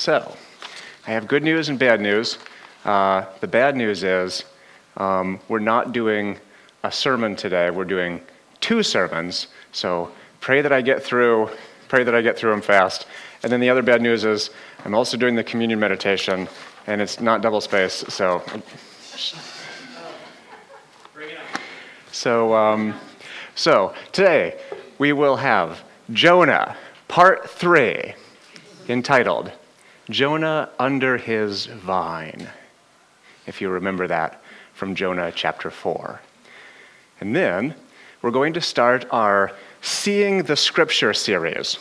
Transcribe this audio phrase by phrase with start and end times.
[0.00, 0.34] So,
[1.06, 2.38] I have good news and bad news.
[2.86, 4.46] Uh, the bad news is
[4.96, 6.38] um, we're not doing
[6.82, 7.68] a sermon today.
[7.68, 8.22] We're doing
[8.62, 9.48] two sermons.
[9.72, 10.10] So
[10.40, 11.50] pray that I get through.
[11.88, 13.06] Pray that I get through them fast.
[13.42, 14.48] And then the other bad news is
[14.86, 16.48] I'm also doing the communion meditation,
[16.86, 18.02] and it's not double space.
[18.08, 18.42] So.
[22.10, 22.94] So, um,
[23.54, 24.58] so today
[24.96, 26.74] we will have Jonah,
[27.06, 28.14] part three,
[28.88, 29.52] entitled
[30.10, 32.48] Jonah under his vine,
[33.46, 34.42] if you remember that
[34.74, 36.20] from Jonah chapter 4.
[37.20, 37.74] And then
[38.22, 39.52] we're going to start our
[39.82, 41.78] Seeing the Scripture series.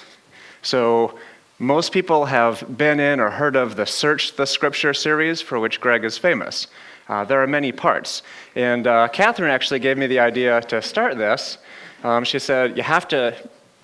[0.61, 1.17] So,
[1.61, 5.81] most people have been in or heard of the Search the Scripture series, for which
[5.81, 6.67] Greg is famous.
[7.09, 8.23] Uh, there are many parts.
[8.55, 11.57] And uh, Catherine actually gave me the idea to start this.
[12.03, 13.35] Um, she said, You have to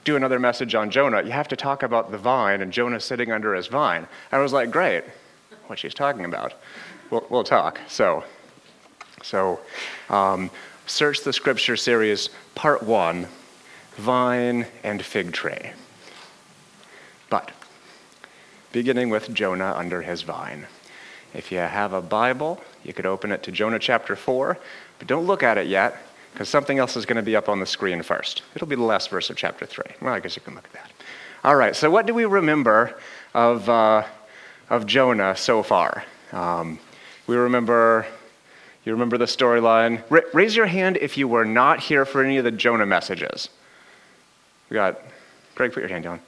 [0.05, 3.31] do another message on Jonah, you have to talk about the vine and Jonah sitting
[3.31, 4.07] under his vine.
[4.31, 5.03] I was like, great,
[5.65, 6.53] what she's talking about.
[7.09, 7.79] We'll, we'll talk.
[7.87, 8.23] So,
[9.23, 9.59] so
[10.09, 10.51] um,
[10.85, 13.27] search the scripture series, part one,
[13.97, 15.71] vine and fig tree.
[17.31, 17.51] But
[18.71, 20.67] beginning with Jonah under his vine.
[21.33, 24.57] If you have a Bible, you could open it to Jonah chapter 4,
[24.99, 25.97] but don't look at it yet
[26.35, 28.41] because something else is going to be up on the screen first.
[28.55, 29.85] It'll be the last verse of chapter 3.
[30.01, 30.91] Well, I guess you can look at that.
[31.45, 32.93] All right, so what do we remember
[33.33, 34.03] of, uh,
[34.69, 36.03] of Jonah so far?
[36.33, 36.77] Um,
[37.25, 38.05] we remember,
[38.83, 40.03] you remember the storyline.
[40.33, 43.47] Raise your hand if you were not here for any of the Jonah messages.
[44.69, 44.99] We got,
[45.55, 46.19] Greg, put your hand down.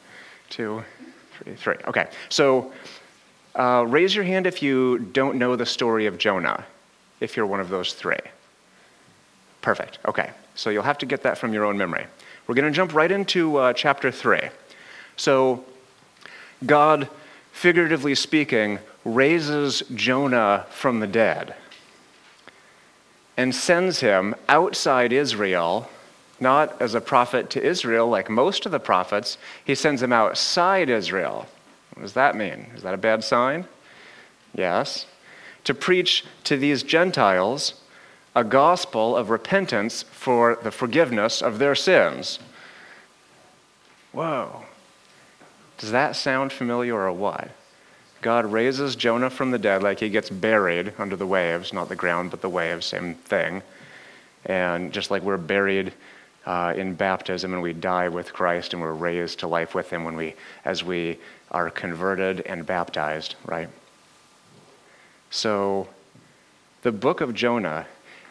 [0.50, 0.86] Two,
[1.34, 1.76] three, three.
[1.86, 2.72] Okay, so
[3.56, 6.64] uh, raise your hand if you don't know the story of Jonah,
[7.20, 8.16] if you're one of those three.
[9.68, 10.00] Perfect.
[10.08, 10.32] Okay.
[10.56, 12.08] So you'll have to get that from your own memory.
[12.48, 14.40] We're going to jump right into uh, chapter 3.
[15.18, 15.66] So,
[16.66, 17.10] God,
[17.52, 21.54] figuratively speaking, raises Jonah from the dead
[23.36, 25.90] and sends him outside Israel,
[26.40, 29.38] not as a prophet to Israel like most of the prophets.
[29.66, 31.46] He sends him outside Israel.
[31.94, 32.68] What does that mean?
[32.74, 33.68] Is that a bad sign?
[34.56, 35.08] Yes.
[35.66, 37.74] To preach to these Gentiles
[38.38, 42.38] a gospel of repentance for the forgiveness of their sins.
[44.12, 44.64] Whoa.
[45.80, 47.50] Does that sound familiar or what?
[48.22, 51.96] God raises Jonah from the dead like he gets buried under the waves, not the
[51.96, 53.64] ground, but the waves, same thing.
[54.46, 55.92] And just like we're buried
[56.46, 60.04] uh, in baptism and we die with Christ and we're raised to life with him
[60.04, 61.18] when we, as we
[61.50, 63.70] are converted and baptized, right?
[65.32, 65.88] So
[66.84, 67.88] the book of Jonah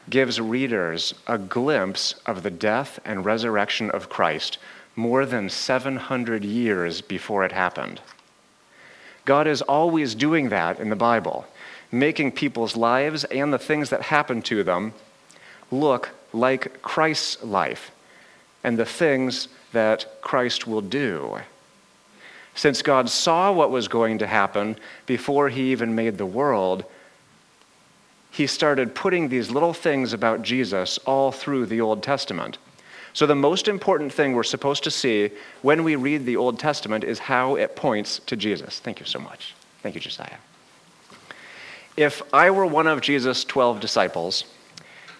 [0.09, 4.59] gives readers a glimpse of the death and resurrection of Christ
[4.95, 8.01] more than 700 years before it happened.
[9.25, 11.47] God is always doing that in the Bible,
[11.91, 14.95] making people's lives and the things that happen to them
[15.71, 17.91] look like Christ's life
[18.63, 21.39] and the things that Christ will do.
[22.55, 26.85] Since God saw what was going to happen before he even made the world,
[28.37, 32.59] he started putting these little things about Jesus all through the Old Testament.
[33.15, 35.31] So, the most important thing we're supposed to see
[35.63, 38.79] when we read the Old Testament is how it points to Jesus.
[38.79, 39.55] Thank you so much.
[39.83, 40.37] Thank you, Josiah.
[41.97, 44.45] If I were one of Jesus' 12 disciples,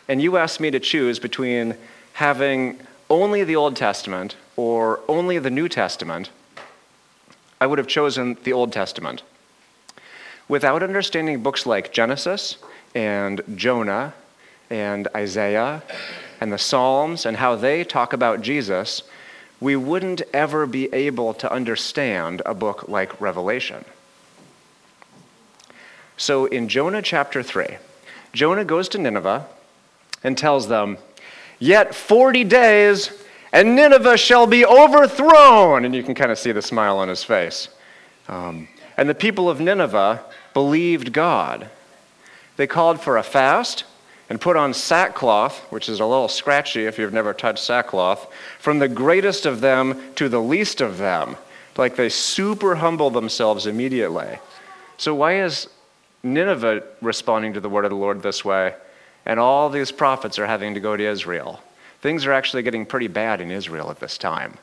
[0.09, 1.75] and you asked me to choose between
[2.13, 2.79] having
[3.09, 6.29] only the Old Testament or only the New Testament,
[7.63, 9.23] I would have chosen the Old Testament.
[10.49, 12.59] Without understanding books like Genesis
[12.97, 14.15] and Jonah
[14.71, 15.83] and Isaiah
[16.41, 19.03] and the Psalms and how they talk about Jesus,
[19.61, 23.85] we wouldn't ever be able to understand a book like Revelation.
[26.17, 27.77] So in Jonah chapter 3,
[28.33, 29.47] Jonah goes to Nineveh
[30.25, 30.97] and tells them,
[31.59, 33.13] Yet 40 days,
[33.53, 35.85] and Nineveh shall be overthrown.
[35.85, 37.69] And you can kind of see the smile on his face.
[38.29, 41.71] Um, and the people of Nineveh believed God.
[42.57, 43.85] They called for a fast
[44.29, 48.27] and put on sackcloth, which is a little scratchy if you've never touched sackcloth,
[48.59, 51.37] from the greatest of them to the least of them.
[51.77, 54.39] Like they super humble themselves immediately.
[54.97, 55.69] So, why is
[56.23, 58.75] Nineveh responding to the word of the Lord this way?
[59.27, 61.61] And all these prophets are having to go to Israel.
[62.01, 64.57] Things are actually getting pretty bad in Israel at this time.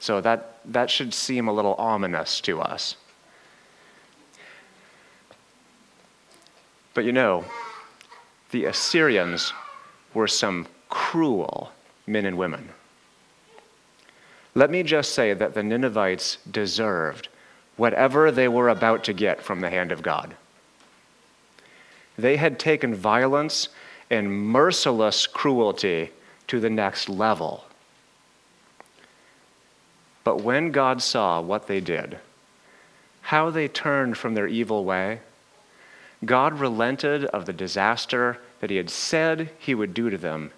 [0.00, 2.96] So, that, that should seem a little ominous to us.
[6.96, 7.44] But you know,
[8.52, 9.52] the Assyrians
[10.14, 11.70] were some cruel
[12.06, 12.70] men and women.
[14.54, 17.28] Let me just say that the Ninevites deserved
[17.76, 20.36] whatever they were about to get from the hand of God.
[22.16, 23.68] They had taken violence
[24.08, 26.12] and merciless cruelty
[26.46, 27.66] to the next level.
[30.24, 32.20] But when God saw what they did,
[33.20, 35.20] how they turned from their evil way,
[36.24, 40.50] God relented of the disaster that He had said He would do to them,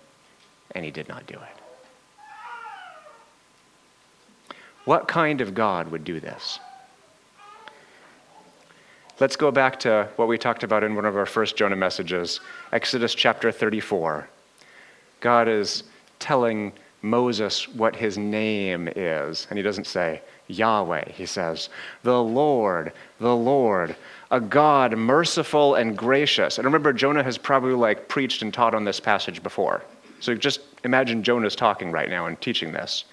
[0.74, 1.58] and He did not do it.
[4.84, 6.60] What kind of God would do this?
[9.20, 12.40] Let's go back to what we talked about in one of our first Jonah messages,
[12.72, 14.28] Exodus chapter 34.
[15.20, 15.82] God is
[16.20, 16.72] telling
[17.08, 21.10] Moses what his name is, and he doesn't say Yahweh.
[21.12, 21.68] He says,
[22.02, 23.96] The Lord, the Lord,
[24.30, 26.58] a God merciful and gracious.
[26.58, 29.82] And remember, Jonah has probably like preached and taught on this passage before.
[30.20, 33.04] So just imagine Jonah's talking right now and teaching this.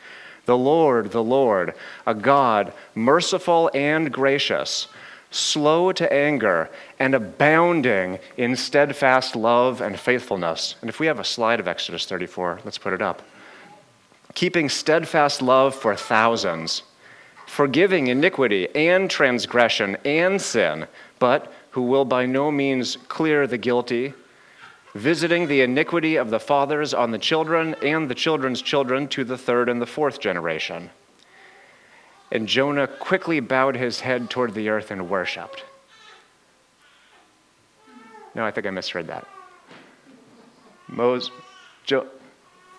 [0.45, 1.74] The Lord, the Lord,
[2.06, 4.88] a God merciful and gracious
[5.36, 10.75] slow to anger, and abounding in steadfast love and faithfulness.
[10.81, 13.21] And if we have a slide of Exodus 34, let's put it up.
[14.36, 16.84] Keeping steadfast love for thousands,
[17.48, 20.86] forgiving iniquity and transgression and sin,
[21.20, 24.14] but who will by no means clear the guilty,
[24.94, 29.38] visiting the iniquity of the fathers on the children and the children's children to the
[29.38, 30.90] third and the fourth generation.
[32.31, 35.64] And Jonah quickly bowed his head toward the earth and worshiped.
[38.34, 39.26] No, I think I misread that.
[40.88, 41.31] Moses,
[41.86, 42.08] jo-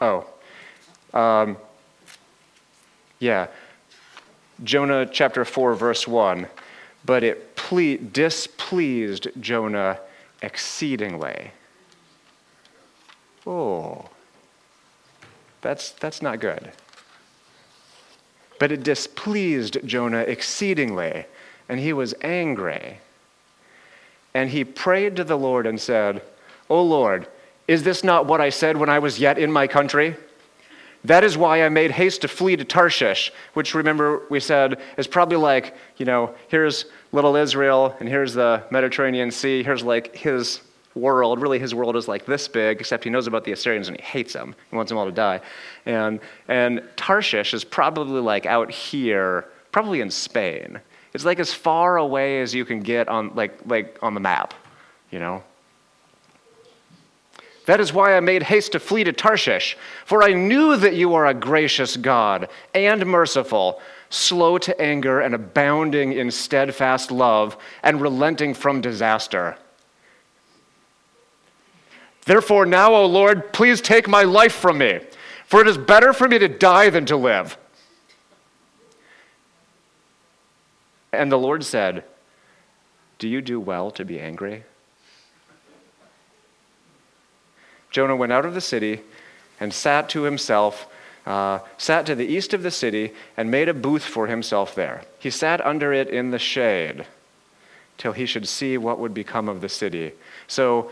[0.03, 0.27] oh,
[1.17, 1.57] um,
[3.19, 3.49] yeah.
[4.63, 6.47] Jonah chapter 4, verse 1.
[7.05, 9.99] But it ple- displeased Jonah
[10.43, 11.53] exceedingly.
[13.47, 14.07] Oh,
[15.63, 16.73] that's, that's not good.
[18.59, 21.27] But it displeased Jonah exceedingly,
[21.69, 22.99] and he was angry.
[24.35, 26.23] And he prayed to the Lord and said,
[26.69, 27.29] O Lord,
[27.69, 30.17] is this not what I said when I was yet in my country?
[31.07, 35.07] That is why I made haste to flee to Tarshish, which remember we said is
[35.07, 40.63] probably like, you know, here's little Israel, and here's the Mediterranean Sea, here's like his
[40.97, 41.41] world.
[41.41, 44.03] Really, his world is like this big, except he knows about the Assyrians and he
[44.03, 44.57] hates them.
[44.69, 45.41] He wants them all to die.
[45.85, 46.19] And,
[46.49, 50.81] and Tarshish is probably like out here, probably in Spain.
[51.15, 54.55] It's like as far away as you can get on, like, like on the map,
[55.13, 55.45] you know?
[57.67, 61.15] That is why I made haste to flee to Tarshish, for I knew that you
[61.15, 68.01] are a gracious God and merciful, slow to anger and abounding in steadfast love, and
[68.01, 69.59] relenting from disaster.
[72.25, 75.01] Therefore, now, O Lord, please take my life from me,
[75.47, 77.59] for it is better for me to die than to live.
[81.13, 82.05] And the Lord said,
[83.19, 84.65] Do you do well to be angry?
[87.97, 89.01] Jonah went out of the city
[89.59, 90.87] and sat to himself,
[91.25, 95.01] uh, sat to the east of the city, and made a booth for himself there.
[95.19, 97.07] He sat under it in the shade
[97.97, 100.13] till he should see what would become of the city.
[100.47, 100.91] So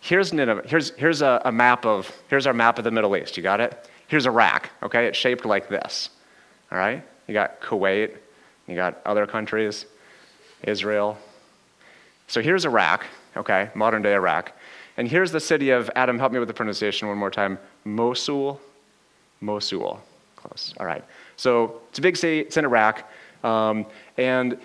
[0.00, 0.62] here's Nineveh.
[0.64, 3.36] Here's, here's a, a, map of, here's our map of the Middle East.
[3.36, 3.90] You got it?
[4.08, 5.08] Here's Iraq, okay?
[5.08, 6.08] It's shaped like this,
[6.72, 7.02] all right?
[7.28, 8.16] You got Kuwait,
[8.66, 9.84] you got other countries,
[10.62, 11.18] Israel.
[12.28, 13.04] So here's Iraq,
[13.36, 13.68] okay?
[13.74, 14.54] Modern day Iraq.
[15.00, 18.60] And here's the city of, Adam, help me with the pronunciation one more time Mosul.
[19.40, 19.98] Mosul.
[20.36, 20.74] Close.
[20.78, 21.02] All right.
[21.38, 23.10] So it's a big city, it's in Iraq.
[23.42, 23.86] Um,
[24.18, 24.58] and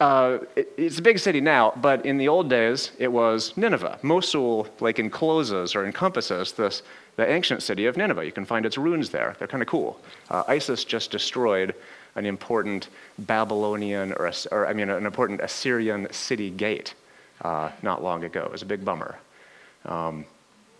[0.00, 4.00] uh, it, it's a big city now, but in the old days, it was Nineveh.
[4.02, 6.82] Mosul, like, encloses or encompasses this,
[7.14, 8.26] the ancient city of Nineveh.
[8.26, 9.36] You can find its ruins there.
[9.38, 10.00] They're kind of cool.
[10.30, 11.76] Uh, ISIS just destroyed
[12.16, 12.88] an important
[13.20, 16.94] Babylonian, or, or, I mean, an important Assyrian city gate
[17.42, 18.42] uh, not long ago.
[18.44, 19.18] It was a big bummer.
[19.84, 20.24] Um,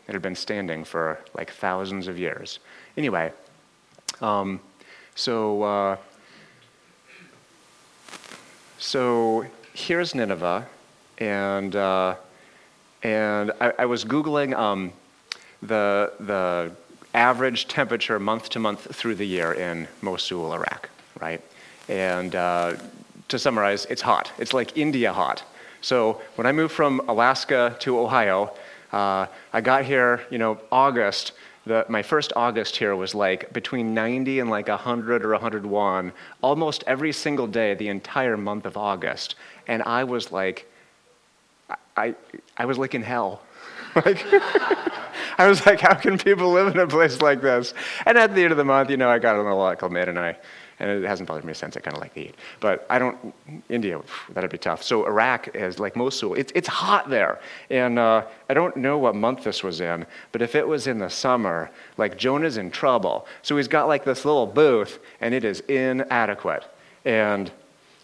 [0.08, 2.60] it had been standing for like thousands of years.
[2.96, 3.32] Anyway,
[4.20, 4.60] um,
[5.14, 5.96] so uh,
[8.78, 10.66] so here's Nineveh,
[11.18, 12.14] and, uh,
[13.02, 14.92] and I, I, was Googling um,
[15.62, 16.72] the, the
[17.14, 21.40] average temperature month to month through the year in Mosul, Iraq, right?
[21.88, 22.76] And uh,
[23.28, 24.30] to summarize, it's hot.
[24.38, 25.42] It's like India hot.
[25.80, 28.54] So when I moved from Alaska to Ohio,
[28.92, 31.32] uh, I got here, you know, August
[31.66, 36.84] the, my first August here was like between 90 and like 100 or 101 almost
[36.86, 39.34] every single day the entire month of August.
[39.66, 40.70] And I was like,
[41.96, 42.14] I,
[42.56, 43.42] I was like in hell.
[43.96, 44.24] like,
[45.38, 47.74] I was like, how can people live in a place like this?
[48.06, 50.20] And at the end of the month, you know, I got a little acclimated and
[50.20, 50.36] I
[50.78, 51.76] and it hasn't bothered me since.
[51.76, 53.34] I kind of like the heat, but I don't.
[53.68, 54.00] India,
[54.32, 54.82] that'd be tough.
[54.82, 56.34] So Iraq is like Mosul.
[56.34, 57.40] It's it's hot there,
[57.70, 60.98] and uh, I don't know what month this was in, but if it was in
[60.98, 63.26] the summer, like Jonah's in trouble.
[63.42, 66.64] So he's got like this little booth, and it is inadequate,
[67.04, 67.50] and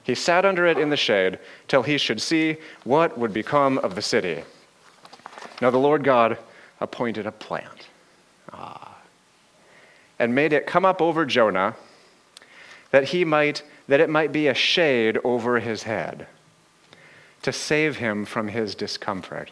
[0.03, 1.39] he sat under it in the shade
[1.69, 4.43] till he should see what would become of the city.
[5.61, 6.39] Now the Lord God
[6.81, 7.89] appointed a plant
[8.53, 8.97] ah,
[10.19, 11.77] and made it come up over Jonah
[12.93, 16.27] that he might that it might be a shade over his head
[17.43, 19.51] to save him from his discomfort.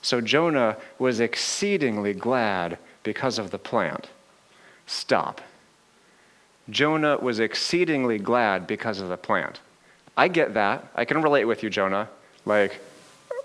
[0.00, 4.08] So Jonah was exceedingly glad because of the plant.
[4.86, 5.40] Stop.
[6.70, 9.60] Jonah was exceedingly glad because of the plant.
[10.16, 10.86] I get that.
[10.94, 12.08] I can relate with you, Jonah.
[12.44, 12.80] Like,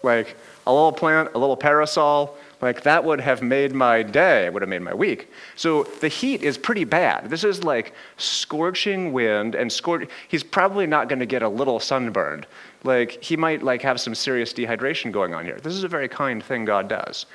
[0.04, 0.36] like
[0.68, 4.70] a little plant, a little parasol, like that would have made my day, would have
[4.70, 5.32] made my week.
[5.56, 7.30] So the heat is pretty bad.
[7.30, 10.10] This is like scorching wind and scorch.
[10.28, 12.48] He's probably not going to get a little sunburned.
[12.84, 15.60] Like he might like have some serious dehydration going on here.
[15.62, 17.26] This is a very kind thing God does.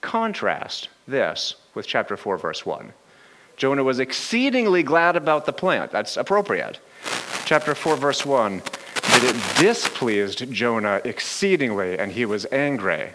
[0.00, 2.92] Contrast this with chapter 4 verse 1.
[3.58, 5.90] Jonah was exceedingly glad about the plant.
[5.90, 6.78] That's appropriate.
[7.44, 13.10] Chapter 4, verse 1 that it displeased Jonah exceedingly, and he was angry.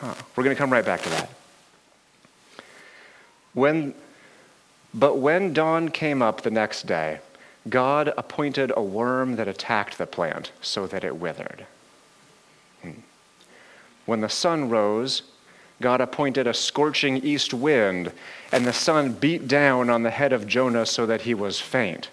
[0.00, 0.14] Huh.
[0.36, 1.30] We're going to come right back to that.
[3.52, 3.94] When,
[4.94, 7.18] but when dawn came up the next day,
[7.68, 11.66] God appointed a worm that attacked the plant so that it withered.
[12.82, 13.00] Hmm.
[14.06, 15.22] When the sun rose,
[15.80, 18.12] God appointed a scorching east wind,
[18.52, 22.10] and the sun beat down on the head of Jonah so that he was faint.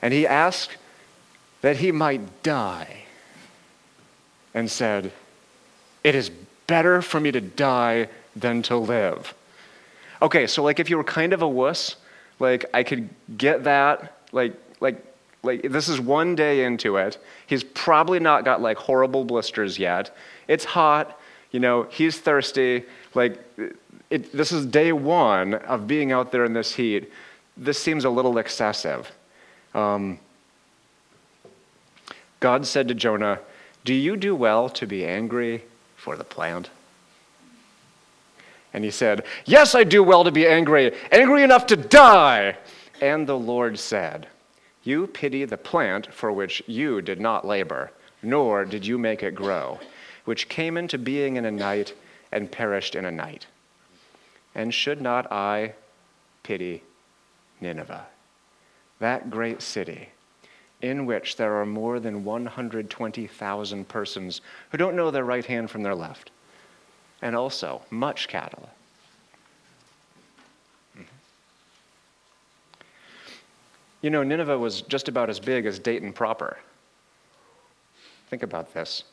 [0.00, 0.76] And he asked
[1.60, 3.02] that he might die,
[4.54, 5.12] and said,
[6.04, 6.30] It is
[6.68, 9.34] better for me to die than to live.
[10.22, 11.96] Okay, so like if you were kind of a wuss,
[12.38, 15.04] like I could get that, like, like,
[15.42, 17.18] like this is one day into it.
[17.48, 20.16] He's probably not got like horrible blisters yet.
[20.46, 21.18] It's hot
[21.50, 22.84] you know, he's thirsty.
[23.14, 23.38] Like,
[24.10, 27.10] it, this is day one of being out there in this heat.
[27.56, 29.10] This seems a little excessive.
[29.74, 30.18] Um,
[32.40, 33.40] God said to Jonah,
[33.84, 35.64] Do you do well to be angry
[35.98, 36.70] for the plant?
[38.72, 42.56] And he said, Yes, I do well to be angry, angry enough to die.
[43.02, 44.28] And the Lord said,
[44.82, 49.34] You pity the plant for which you did not labor, nor did you make it
[49.34, 49.78] grow
[50.28, 51.94] which came into being in a night
[52.30, 53.46] and perished in a night.
[54.54, 55.72] And should not I
[56.42, 56.82] pity
[57.62, 58.04] Nineveh,
[58.98, 60.10] that great city,
[60.80, 65.82] in which there are more than 120,000 persons who don't know their right hand from
[65.82, 66.30] their left,
[67.22, 68.68] and also much cattle?
[70.96, 71.02] Mm-hmm.
[74.02, 76.58] You know, Nineveh was just about as big as Dayton proper.
[78.30, 79.04] Think about this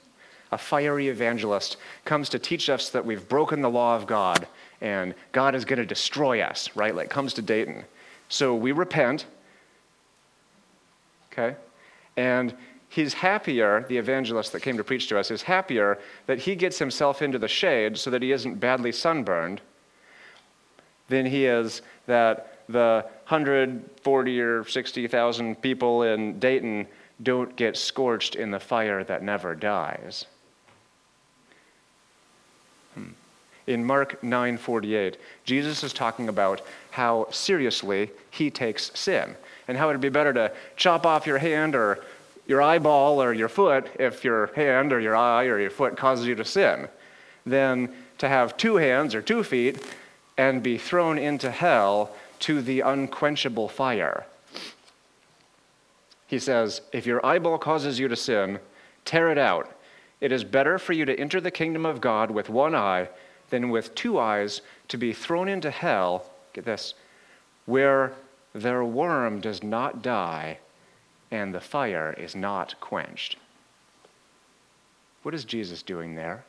[0.52, 4.48] a fiery evangelist, comes to teach us that we've broken the law of God
[4.82, 6.96] and God is going to destroy us, right?
[6.96, 7.84] Like comes to Dayton.
[8.30, 9.26] So we repent,
[11.38, 11.56] okay?
[12.18, 12.54] And
[12.90, 16.80] he's happier, the evangelist that came to preach to us is happier that he gets
[16.80, 19.62] himself into the shade so that he isn't badly sunburned
[21.10, 26.88] than he is that the 140 or 60,000 people in Dayton
[27.22, 30.26] don't get scorched in the fire that never dies.
[32.94, 33.10] Hmm.
[33.68, 36.62] in Mark 9:48, Jesus is talking about
[36.92, 39.36] how seriously he takes sin
[39.68, 42.04] and how would it'd be better to chop off your hand or
[42.48, 46.28] your eyeball or your foot if your hand or your eye or your foot causes
[46.28, 46.88] you to sin
[47.46, 49.84] than to have two hands or two feet
[50.38, 54.26] and be thrown into hell to the unquenchable fire.
[56.28, 58.60] He says, if your eyeball causes you to sin,
[59.06, 59.72] tear it out.
[60.22, 63.10] It is better for you to enter the kingdom of God with one eye
[63.50, 66.96] than with two eyes to be thrown into hell, get this,
[67.66, 68.14] where
[68.56, 70.58] their worm does not die
[71.30, 73.36] and the fire is not quenched.
[75.24, 76.46] What is Jesus doing there?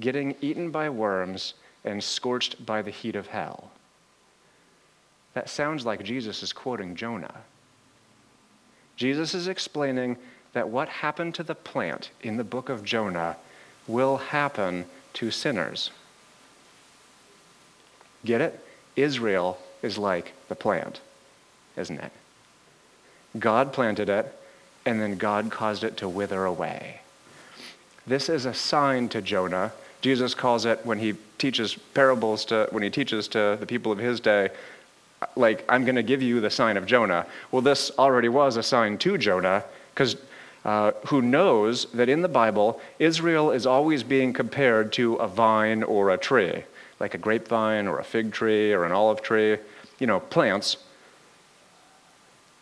[0.00, 1.52] Getting eaten by worms
[1.84, 3.70] and scorched by the heat of hell.
[5.34, 7.42] That sounds like Jesus is quoting Jonah.
[8.96, 10.16] Jesus is explaining
[10.54, 13.36] that what happened to the plant in the book of Jonah
[13.86, 15.90] will happen to sinners.
[18.24, 18.64] Get it?
[18.96, 21.00] Israel is like the plant,
[21.76, 22.12] isn't it?
[23.38, 24.34] God planted it,
[24.86, 27.00] and then God caused it to wither away.
[28.06, 29.72] This is a sign to Jonah.
[30.00, 33.98] Jesus calls it when he teaches parables to when he teaches to the people of
[33.98, 34.48] his day,
[35.36, 37.26] like, I'm going to give you the sign of Jonah.
[37.50, 40.16] Well, this already was a sign to Jonah, because
[40.64, 45.82] uh, who knows that in the Bible, Israel is always being compared to a vine
[45.82, 46.64] or a tree,
[47.00, 49.58] like a grapevine or a fig tree or an olive tree,
[49.98, 50.78] you know, plants.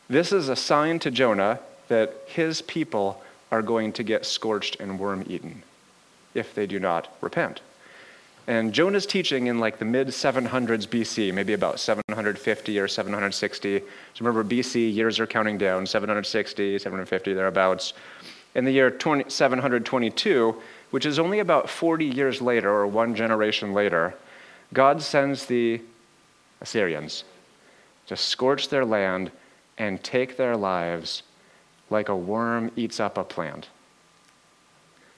[0.09, 4.99] This is a sign to Jonah that his people are going to get scorched and
[4.99, 5.63] worm eaten
[6.35, 7.61] if they do not repent.
[8.49, 13.81] And Jonah's teaching in like the mid 700s BC, maybe about 750 or 760.
[13.81, 13.85] So
[14.21, 17.95] remember, BC, years are counting down 760, 750, thereabouts.
[18.55, 20.55] In the year 20, 722,
[20.91, 24.15] which is only about 40 years later or one generation later,
[24.73, 25.81] God sends the
[26.61, 27.25] Assyrians
[28.07, 29.31] to scorch their land
[29.79, 31.23] and take their lives
[31.91, 33.69] like a worm eats up a plant.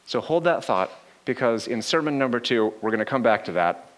[0.07, 0.91] So hold that thought
[1.25, 3.91] because in sermon number two, we're going to come back to that.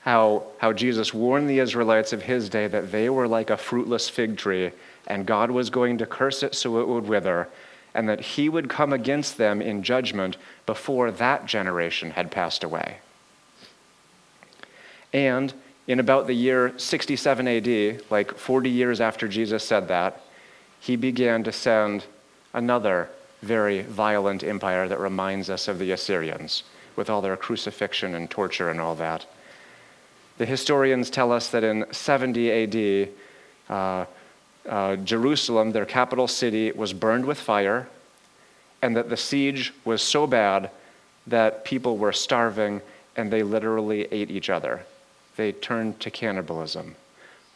[0.00, 4.08] How, how Jesus warned the Israelites of his day that they were like a fruitless
[4.08, 4.72] fig tree,
[5.06, 7.48] and God was going to curse it so it would wither,
[7.94, 12.96] and that he would come against them in judgment before that generation had passed away.
[15.12, 15.52] And
[15.86, 20.22] in about the year 67 AD, like 40 years after Jesus said that,
[20.80, 22.04] he began to send
[22.54, 23.08] another
[23.42, 26.62] very violent empire that reminds us of the Assyrians,
[26.96, 29.26] with all their crucifixion and torture and all that.
[30.38, 33.08] The historians tell us that in 70 AD,
[33.68, 34.06] uh,
[34.68, 37.88] uh, Jerusalem, their capital city, was burned with fire,
[38.80, 40.70] and that the siege was so bad
[41.26, 42.80] that people were starving
[43.16, 44.84] and they literally ate each other.
[45.36, 46.96] They turned to cannibalism.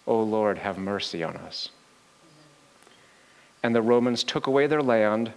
[0.06, 1.70] O oh Lord, have mercy on us.
[3.62, 5.32] And the Romans took away their land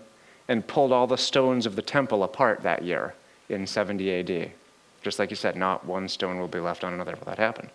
[0.47, 3.13] and pulled all the stones of the temple apart that year
[3.49, 4.51] in 70 AD.
[5.01, 7.15] Just like you said, not one stone will be left on another.
[7.15, 7.69] Will that happen?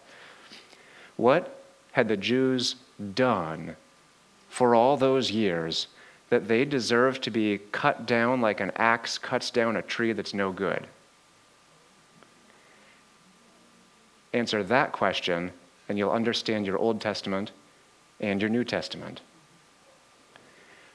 [1.16, 2.76] What had the Jews
[3.14, 3.76] done
[4.48, 5.86] for all those years
[6.30, 10.34] that they deserved to be cut down like an axe cuts down a tree that's
[10.34, 10.86] no good?
[14.34, 15.52] Answer that question,
[15.88, 17.52] and you'll understand your Old Testament
[18.20, 19.22] and your New Testament.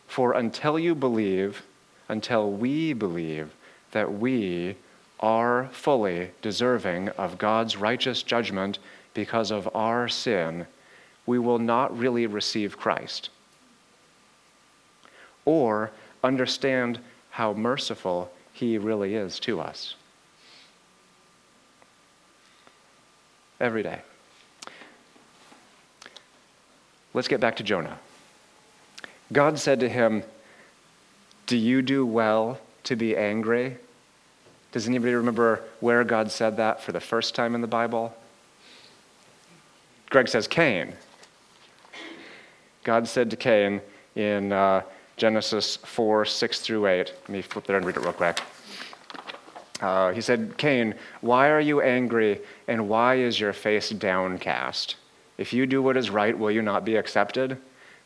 [0.08, 1.64] For until you believe
[2.10, 3.56] until we believe
[3.92, 4.76] that we
[5.20, 8.80] are fully deserving of God's righteous judgment
[9.14, 10.66] because of our sin,
[11.26, 13.30] we will not really receive Christ
[15.46, 15.92] or
[16.24, 17.00] understand
[17.32, 19.96] how merciful He really is to us.
[23.60, 24.02] Every day.
[27.14, 28.00] Let's get back to Jonah.
[29.32, 30.24] God said to him,
[31.48, 33.78] do you do well to be angry?
[34.72, 38.16] Does anybody remember where God said that for the first time in the Bible?
[40.10, 40.94] Greg says Cain.
[42.84, 43.82] God said to Cain
[44.16, 44.84] in uh,
[45.18, 46.98] Genesis 4 6 through 8.
[47.08, 48.40] Let me flip there and read it real quick.
[49.82, 54.96] Uh, he said, Cain, why are you angry and why is your face downcast?
[55.38, 57.58] If you do what is right, will you not be accepted?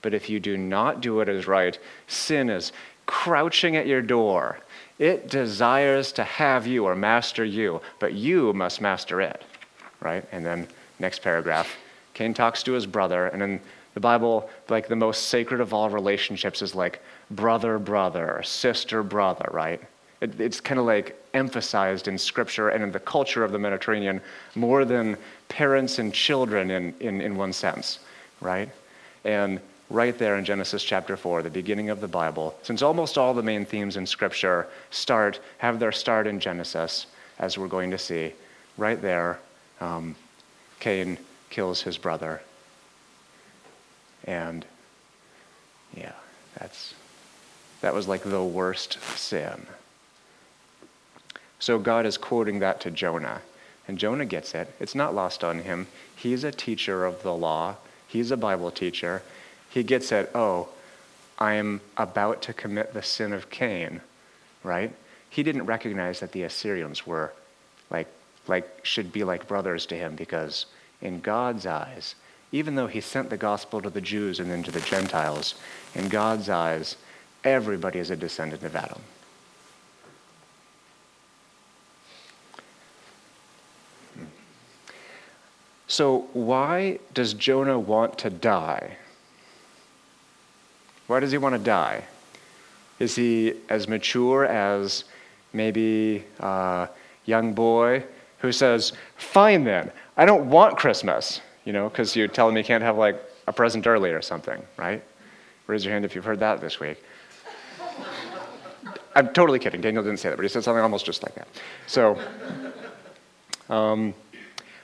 [0.02, 2.72] But if you do not do what is right, sin is
[3.06, 4.60] crouching at your door.
[5.00, 9.44] It desires to have you or master you, but you must master it.
[10.00, 10.26] Right?
[10.32, 10.68] And then
[11.00, 11.76] next paragraph
[12.14, 13.60] Cain talks to his brother, and in
[13.94, 19.50] the Bible, like the most sacred of all relationships is like brother, brother, sister, brother,
[19.52, 19.82] right?
[20.24, 24.22] It, it's kind of like emphasized in scripture and in the culture of the Mediterranean
[24.56, 25.18] more than
[25.50, 28.00] parents and children in, in, in one sense,
[28.40, 28.70] right?
[29.26, 29.60] And
[29.90, 33.44] right there in Genesis chapter 4, the beginning of the Bible, since almost all the
[33.44, 37.08] main themes in Scripture start, have their start in Genesis,
[37.38, 38.32] as we're going to see,
[38.78, 39.40] right there,
[39.82, 40.16] um,
[40.80, 41.18] Cain
[41.50, 42.42] kills his brother.
[44.24, 44.66] And
[45.94, 46.14] yeah,
[46.58, 46.94] that's,
[47.82, 49.68] that was like the worst sin.
[51.64, 53.42] So God is quoting that to Jonah.
[53.88, 54.74] And Jonah gets it.
[54.80, 55.88] It's not lost on him.
[56.16, 59.22] He's a teacher of the law, he's a Bible teacher
[59.74, 60.70] he gets it, oh,
[61.40, 64.02] I am about to commit the sin of Cain,
[64.64, 64.94] right?
[65.32, 67.34] He didn't recognize that the Assyrians were
[67.90, 68.08] like,
[68.48, 70.68] like should be like brothers to him because
[71.02, 72.14] in God's eyes,
[72.52, 75.56] even though he sent the gospel to the Jews and then to the Gentiles,
[75.96, 76.96] in God's eyes,
[77.44, 79.02] everybody is a descendant of Adam.
[85.94, 88.98] So, why does Jonah want to die?
[91.06, 92.06] Why does he want to die?
[92.98, 95.04] Is he as mature as
[95.54, 96.90] maybe a
[97.26, 98.06] young boy
[98.40, 101.42] who says, Fine then, I don't want Christmas.
[101.64, 104.64] you know, because you tell them you can't have like a present early or something,
[104.78, 105.04] right?
[105.68, 107.04] Raise your hand if you've heard that this week.
[109.16, 109.80] I'm totally kidding.
[109.82, 111.48] Daniel didn't say that, but he said something almost just like that.
[111.86, 112.20] So,
[113.70, 114.16] um,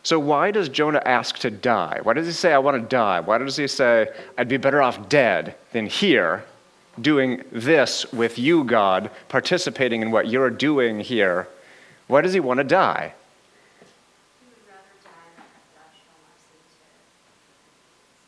[0.03, 1.99] so why does Jonah ask to die?
[2.03, 3.19] Why does he say, I want to die?
[3.19, 6.45] Why does he say, I'd be better off dead than here
[6.99, 11.47] doing this with you, God, participating in what you're doing here?
[12.07, 13.13] Why does he want to die?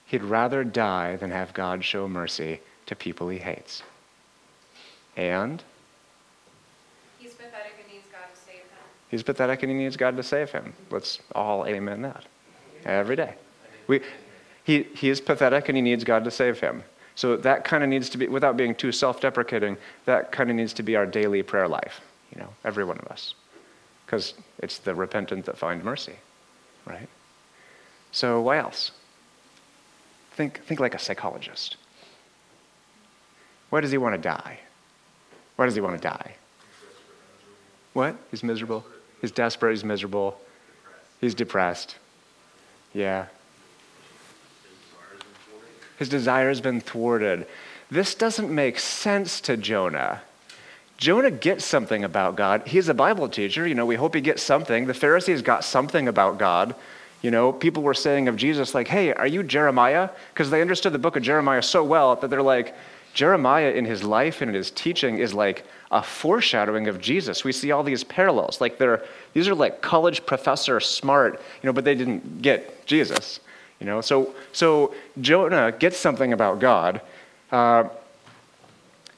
[0.06, 3.82] He'd rather die than have God show mercy to people he hates.
[5.16, 5.64] And
[7.18, 8.86] He's pathetic and needs God to save him.
[9.12, 10.74] He's pathetic and he needs God to save him.
[10.90, 12.26] Let's all amen that
[12.86, 13.36] every day.
[13.88, 14.02] We,
[14.64, 16.84] he, he is pathetic and he needs God to save him.
[17.16, 20.56] So that kind of needs to be, without being too self deprecating, that kind of
[20.56, 22.02] needs to be our daily prayer life,
[22.34, 23.36] you know, every one of us.
[24.06, 26.16] Because it's the repentant that find mercy,
[26.86, 27.08] right?
[28.12, 28.92] So why else?
[30.34, 31.78] Think, think like a psychologist.
[33.70, 34.60] Why does he want to die?
[35.56, 36.36] Why does he want to die?
[37.94, 38.16] What?
[38.32, 38.86] He's miserable.
[39.22, 39.72] He's desperate.
[39.72, 40.40] He's miserable.
[41.22, 41.96] He's depressed.
[42.94, 43.28] Yeah.
[45.98, 47.46] His desire has been thwarted.
[47.92, 50.22] This doesn't make sense to Jonah.
[50.98, 52.68] Jonah gets something about God.
[52.68, 53.68] He's a Bible teacher.
[53.68, 54.88] You know, we hope he gets something.
[54.88, 56.76] The Pharisees got something about God.
[57.22, 60.10] You know, people were saying of Jesus, like, hey, are you Jeremiah?
[60.34, 62.76] Because they understood the book of Jeremiah so well that they're like,
[63.14, 67.44] Jeremiah in his life and in his teaching is like a foreshadowing of Jesus.
[67.44, 68.62] We see all these parallels.
[68.62, 73.40] Like they're these are like college professor smart, you know, but they didn't get Jesus.
[73.80, 77.02] You know, so so Jonah gets something about God.
[77.52, 77.90] Uh,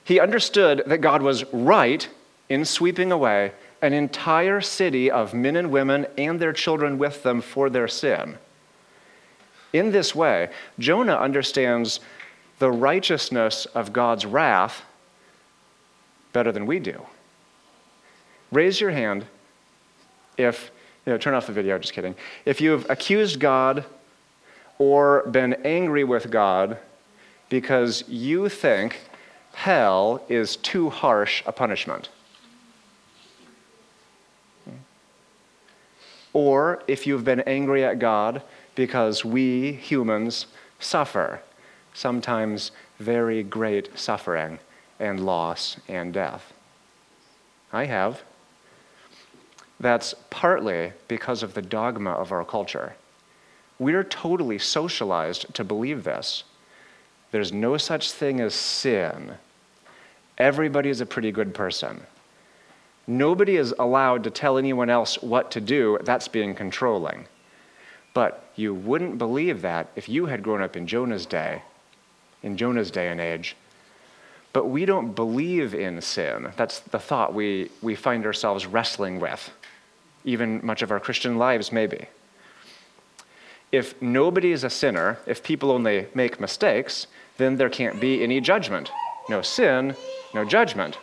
[0.03, 2.07] he understood that God was right
[2.49, 7.41] in sweeping away an entire city of men and women and their children with them
[7.41, 8.37] for their sin.
[9.73, 11.99] In this way, Jonah understands
[12.59, 14.83] the righteousness of God's wrath
[16.33, 17.05] better than we do.
[18.51, 19.25] Raise your hand
[20.37, 20.71] if,
[21.05, 22.15] you know, turn off the video, just kidding.
[22.45, 23.85] If you've accused God
[24.77, 26.77] or been angry with God
[27.49, 28.99] because you think
[29.53, 32.09] hell is too harsh a punishment.
[36.33, 38.41] Or if you've been angry at God
[38.73, 40.47] because we humans
[40.79, 41.41] suffer,
[41.93, 44.57] sometimes very great suffering
[44.99, 46.53] and loss and death.
[47.71, 48.21] I have.
[49.79, 52.95] That's partly because of the dogma of our culture.
[53.79, 56.43] We're totally socialized to believe this.
[57.31, 59.33] There's no such thing as sin.
[60.37, 62.01] Everybody is a pretty good person.
[63.07, 65.97] Nobody is allowed to tell anyone else what to do.
[66.03, 67.25] That's being controlling.
[68.13, 71.63] But you wouldn't believe that if you had grown up in Jonah's day,
[72.43, 73.55] in Jonah's day and age.
[74.53, 76.53] But we don't believe in sin.
[76.55, 79.51] That's the thought we, we find ourselves wrestling with,
[80.23, 82.05] even much of our Christian lives, maybe.
[83.71, 88.39] If nobody is a sinner, if people only make mistakes, then there can't be any
[88.39, 88.91] judgment.
[89.27, 89.95] No sin,
[90.35, 90.99] no judgment.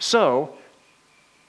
[0.00, 0.56] So,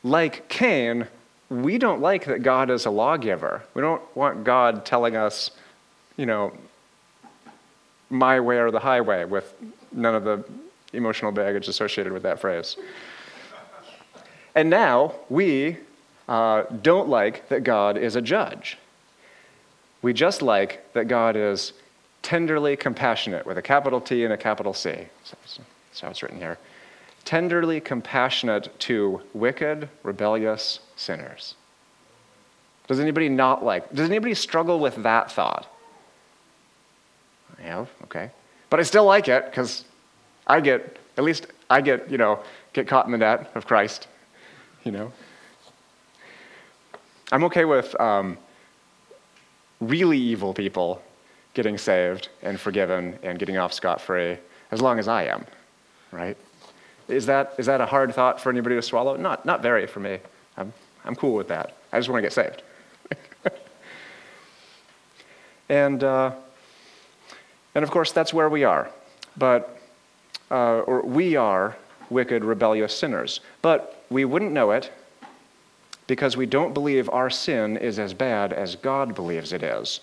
[0.04, 1.08] like Cain,
[1.50, 3.64] we don't like that God is a lawgiver.
[3.74, 5.50] We don't want God telling us,
[6.18, 6.54] you know,
[8.12, 9.52] my way or the highway with
[9.92, 10.44] none of the
[10.94, 12.78] emotional baggage associated with that phrase.
[14.56, 15.78] And now we
[16.28, 18.78] uh, don't like that God is a judge.
[20.02, 21.74] We just like that God is
[22.22, 24.90] tenderly compassionate with a capital T and a capital C.
[25.30, 26.58] That's how it's written here.
[27.26, 31.56] Tenderly compassionate to wicked, rebellious sinners.
[32.88, 33.94] Does anybody not like?
[33.94, 35.68] Does anybody struggle with that thought?
[37.58, 38.32] I have, okay.
[38.70, 39.86] But I still like it because
[40.48, 42.40] I get, at least I get, you know,
[42.74, 44.08] get caught in the net of Christ,
[44.84, 45.12] you know.
[47.32, 48.38] I'm okay with um,
[49.80, 51.02] really evil people
[51.54, 54.38] getting saved and forgiven and getting off scot free
[54.72, 55.46] as long as I am,
[56.12, 56.38] right?
[57.08, 59.16] Is that, is that a hard thought for anybody to swallow?
[59.18, 60.20] Not, not very for me.
[60.58, 60.74] I'm,
[61.06, 61.76] I'm cool with that.
[61.92, 62.64] I just want to get saved.
[65.70, 66.32] and, uh,
[67.76, 68.90] and of course, that's where we are.
[69.38, 69.80] But,
[70.54, 71.76] uh, or we are
[72.12, 73.40] wicked, rebellious sinners.
[73.64, 74.92] But we wouldn't know it
[76.06, 80.00] because we don't believe our sin is as bad as God believes it is.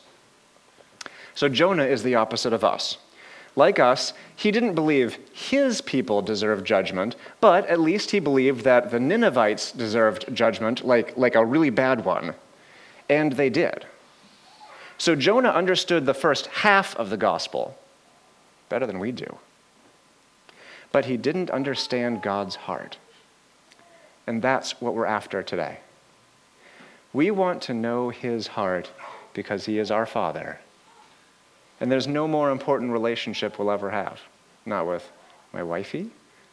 [1.35, 2.99] So Jonah is the opposite of us.
[3.55, 8.91] Like us, he didn't believe his people deserved judgment, but at least he believed that
[8.91, 12.35] the Ninevites deserved judgment, like, like a really bad one.
[13.09, 13.87] And they did.
[14.99, 17.77] So Jonah understood the first half of the gospel
[18.69, 19.39] better than we do.
[20.93, 22.99] But he didn't understand God's heart.
[24.27, 25.79] And that's what we're after today.
[27.13, 28.91] We want to know his heart
[29.35, 30.61] because he is our Father.
[31.81, 34.21] And there's no more important relationship we'll ever have.
[34.67, 35.11] Not with
[35.53, 36.11] my wifey,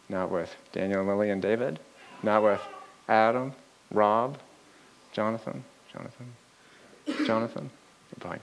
[0.09, 1.79] not with Daniel, Lily, and David,
[2.23, 2.61] not with
[3.09, 3.53] Adam,
[3.91, 4.37] Rob,
[5.11, 6.33] Jonathan, Jonathan,
[7.25, 7.69] Jonathan,
[8.19, 8.39] fine.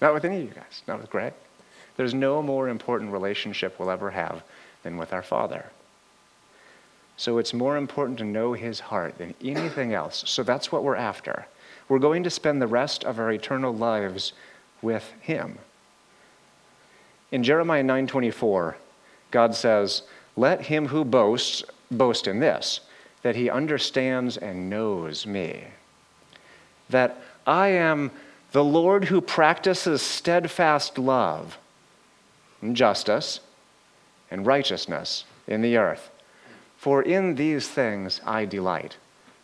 [0.00, 1.32] Not with any of you guys, not with Greg.
[1.96, 4.42] There's no more important relationship we'll ever have
[4.84, 5.66] than with our Father.
[7.16, 10.22] So it's more important to know His heart than anything else.
[10.26, 11.46] So that's what we're after.
[11.88, 14.32] We're going to spend the rest of our eternal lives
[14.80, 15.58] with Him.
[17.32, 18.76] In Jeremiah 9:24,
[19.32, 20.02] God says,
[20.36, 22.80] "Let him who boasts boast in this,
[23.22, 25.64] that he understands and knows me.
[26.90, 28.10] That I am
[28.52, 31.58] the Lord who practices steadfast love
[32.60, 33.40] and justice
[34.30, 36.10] and righteousness in the earth.
[36.76, 38.96] For in these things I delight."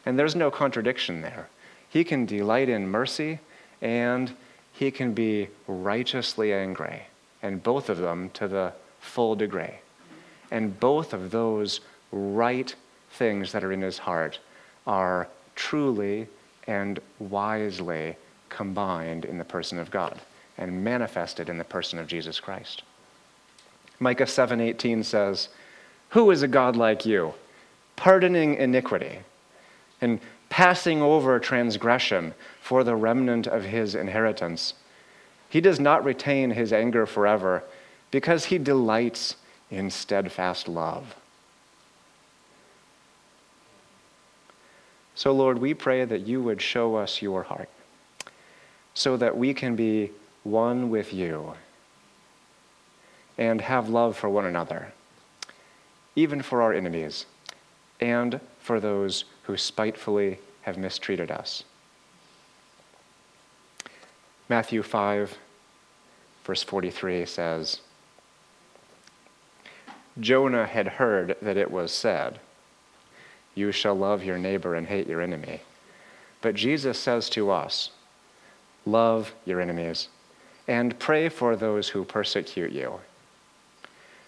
[0.05, 1.49] And there's no contradiction there.
[1.89, 3.41] He can delight in mercy
[3.83, 4.35] and
[4.73, 7.03] he can be righteously angry
[7.43, 9.81] and both of them to the full degree.
[10.51, 11.81] And both of those
[12.13, 12.75] right
[13.11, 14.39] things that are in his heart
[14.87, 16.29] are truly
[16.67, 18.17] and wisely
[18.49, 20.21] combined in the person of God
[20.59, 22.83] and manifested in the person of Jesus Christ.
[24.01, 25.51] Micah 7:18 says,
[26.11, 27.35] "Who is a God like you,
[27.97, 29.21] pardoning iniquity
[30.01, 34.73] and passing over transgression for the remnant of his inheritance?"
[35.51, 37.63] He does not retain his anger forever
[38.11, 39.37] because he delights
[39.71, 41.15] in steadfast love.
[45.15, 47.69] So, Lord, we pray that you would show us your heart
[48.95, 51.55] so that we can be one with you
[53.41, 54.93] and have love for one another,
[56.15, 57.25] even for our enemies
[57.99, 61.65] and for those who spitefully have mistreated us.
[64.49, 65.39] Matthew 5,
[66.45, 67.81] verse 43 says
[70.19, 72.41] Jonah had heard that it was said,
[73.55, 75.63] You shall love your neighbor and hate your enemy.
[76.43, 77.91] But Jesus says to us,
[78.85, 80.09] Love your enemies
[80.69, 83.01] and pray for those who persecute you,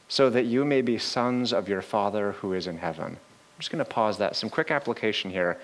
[0.09, 3.07] so that you may be sons of your Father who is in heaven.
[3.07, 4.37] I'm just going to pause that.
[4.37, 5.59] Some quick application here.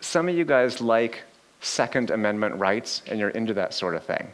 [0.00, 1.22] Some of you guys like
[1.60, 4.28] Second Amendment rights, and you're into that sort of thing.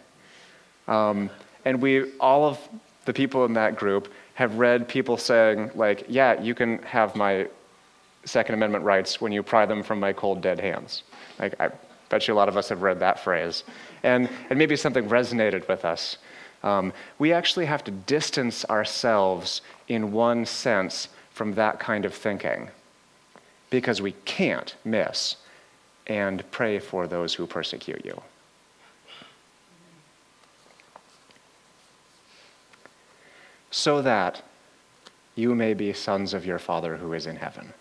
[0.88, 1.30] Um,
[1.64, 2.58] and we, all of
[3.04, 7.48] the people in that group, have read people saying, like, yeah, you can have my
[8.24, 11.02] Second Amendment rights when you pry them from my cold, dead hands.
[11.38, 11.70] Like, I
[12.08, 13.64] bet you a lot of us have read that phrase.
[14.02, 16.18] And, and maybe something resonated with us.
[16.66, 22.70] Um, we actually have to distance ourselves in one sense from that kind of thinking
[23.70, 25.36] because we can't miss
[26.08, 28.20] and pray for those who persecute you.
[33.70, 34.42] So that
[35.36, 37.74] you may be sons of your Father who is in heaven.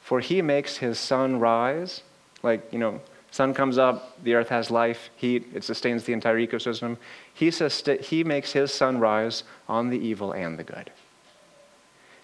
[0.00, 2.00] For he makes his sun rise,
[2.42, 6.38] like, you know, sun comes up, the earth has life, heat, it sustains the entire
[6.38, 6.96] ecosystem.
[7.32, 10.90] He, sust- he makes his sun rise on the evil and the good.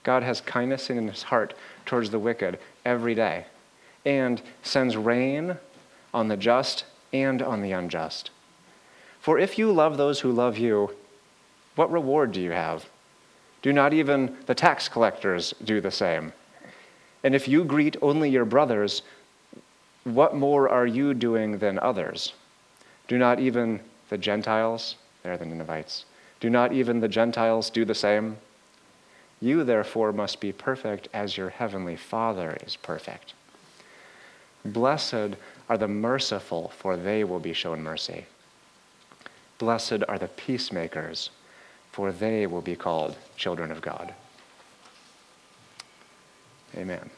[0.03, 1.55] God has kindness in his heart
[1.87, 3.47] towards the wicked every day
[4.05, 5.57] and sends rain
[6.13, 8.31] on the just and on the unjust.
[9.21, 10.95] For if you love those who love you,
[11.77, 12.87] what reward do you have?
[13.63, 16.33] Do not even the tax collectors do the same?
[17.23, 19.03] And if you greet only your brothers,
[20.05, 22.35] what more are you doing than others?
[23.09, 26.05] Do not even the Gentiles, they're the Ninevites,
[26.41, 28.37] do not even the Gentiles do the same?
[29.41, 33.35] You, therefore, must be perfect as your heavenly Father is perfect.
[34.65, 35.37] Blessed
[35.69, 38.27] are the merciful, for they will be shown mercy.
[39.59, 41.31] Blessed are the peacemakers,
[41.93, 44.15] for they will be called children of God.
[46.77, 47.11] Amen.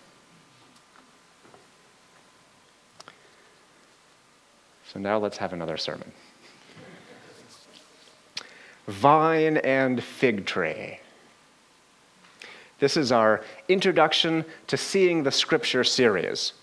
[4.96, 6.10] So now let's have another sermon.
[8.86, 11.00] Vine and fig tree.
[12.78, 16.54] This is our introduction to seeing the scripture series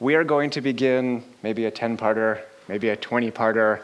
[0.00, 3.82] we are going to begin maybe a 10 parter, maybe a 20 parter.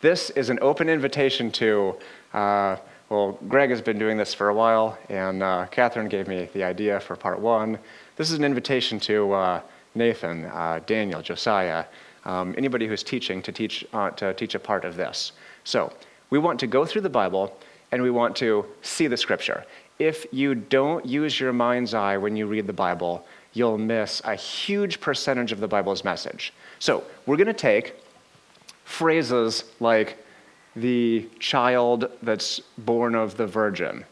[0.00, 1.94] This is an open invitation to,
[2.34, 2.74] uh,
[3.08, 6.64] well, Greg has been doing this for a while, and uh, Catherine gave me the
[6.64, 7.78] idea for part one.
[8.16, 9.60] This is an invitation to uh,
[9.94, 11.84] Nathan, uh, Daniel, Josiah,
[12.24, 15.32] um, anybody who's teaching to teach, uh, to teach a part of this.
[15.64, 15.92] So
[16.30, 17.56] we want to go through the Bible
[17.92, 19.64] and we want to see the scripture.
[19.98, 24.34] If you don't use your mind's eye when you read the Bible, you'll miss a
[24.34, 26.52] huge percentage of the Bible's message.
[26.78, 27.96] So we're going to take
[28.84, 30.16] phrases like
[30.76, 34.04] the child that's born of the virgin,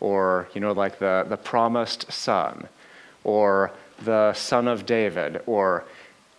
[0.00, 2.68] or, you know, like the, the promised son,
[3.24, 3.72] or
[4.04, 5.84] the son of David, or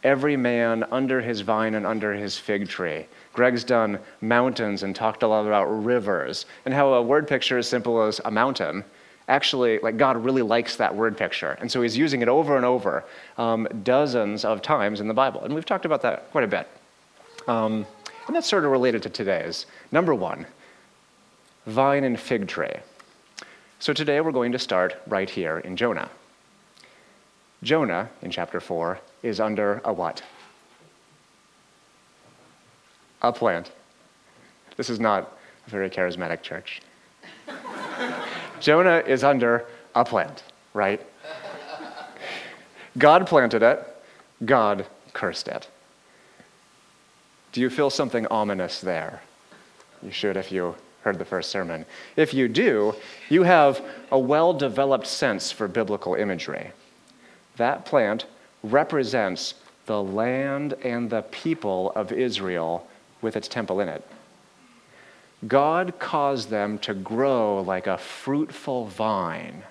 [0.03, 3.05] every man under his vine and under his fig tree.
[3.33, 7.67] Greg's done mountains and talked a lot about rivers, and how a word picture as
[7.67, 8.83] simple as a mountain
[9.27, 11.57] actually, like God really likes that word picture.
[11.61, 13.05] And so he's using it over and over
[13.37, 15.43] um, dozens of times in the Bible.
[15.43, 16.67] And we've talked about that quite a bit.
[17.47, 17.85] Um,
[18.27, 19.65] and that's sort of related to today's.
[19.91, 20.45] Number one,
[21.65, 22.73] vine and fig tree.
[23.79, 26.09] So today we're going to start right here in Jonah.
[27.63, 30.21] Jonah, in chapter 4, is under a what?
[33.21, 33.71] A plant.
[34.75, 36.81] This is not a very charismatic church.
[38.59, 41.01] Jonah is under a plant, right?
[42.97, 43.87] God planted it,
[44.45, 45.69] God cursed it.
[47.53, 49.21] Do you feel something ominous there?
[50.01, 51.85] You should if you heard the first sermon.
[52.15, 52.95] If you do,
[53.29, 56.71] you have a well developed sense for biblical imagery.
[57.57, 58.25] That plant
[58.63, 62.87] represents the land and the people of Israel
[63.21, 64.05] with its temple in it.
[65.47, 69.63] God caused them to grow like a fruitful vine.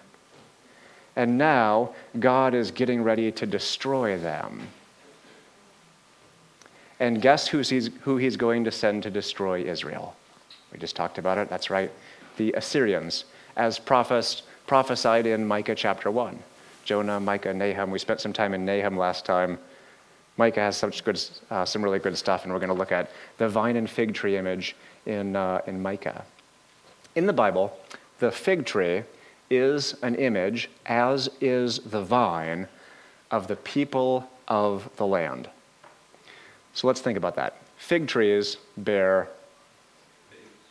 [1.17, 4.69] And now God is getting ready to destroy them.
[7.01, 10.15] And guess who's he's, who he's going to send to destroy Israel?
[10.73, 11.49] We just talked about it.
[11.51, 11.91] That's right.
[12.37, 13.25] The Assyrians,
[13.57, 16.39] as prophes- prophesied in Micah chapter 1.
[16.85, 17.91] Jonah, Micah, Nahum.
[17.91, 19.59] We spent some time in Nahum last time.
[20.37, 23.11] Micah has such good, uh, some really good stuff, and we're going to look at
[23.39, 24.75] the vine and fig tree image
[25.07, 26.25] in, uh, in Micah.
[27.15, 27.79] In the Bible,
[28.19, 29.03] the fig tree
[29.51, 32.67] is an image, as is the vine,
[33.31, 35.49] of the people of the land.
[36.75, 37.57] So let's think about that.
[37.77, 39.29] Fig trees bear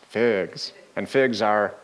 [0.10, 1.76] figs, and figs are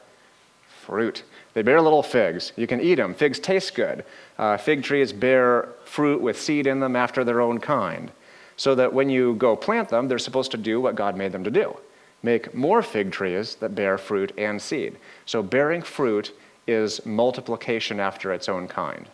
[0.87, 1.23] fruit.
[1.53, 2.53] They bear little figs.
[2.55, 3.13] You can eat them.
[3.13, 4.03] Figs taste good.
[4.37, 8.09] Uh, fig trees bear fruit with seed in them after their own kind.
[8.55, 11.43] So that when you go plant them, they're supposed to do what God made them
[11.43, 11.77] to do
[12.23, 14.97] make more fig trees that bear fruit and seed.
[15.25, 19.05] So bearing fruit is multiplication after its own kind,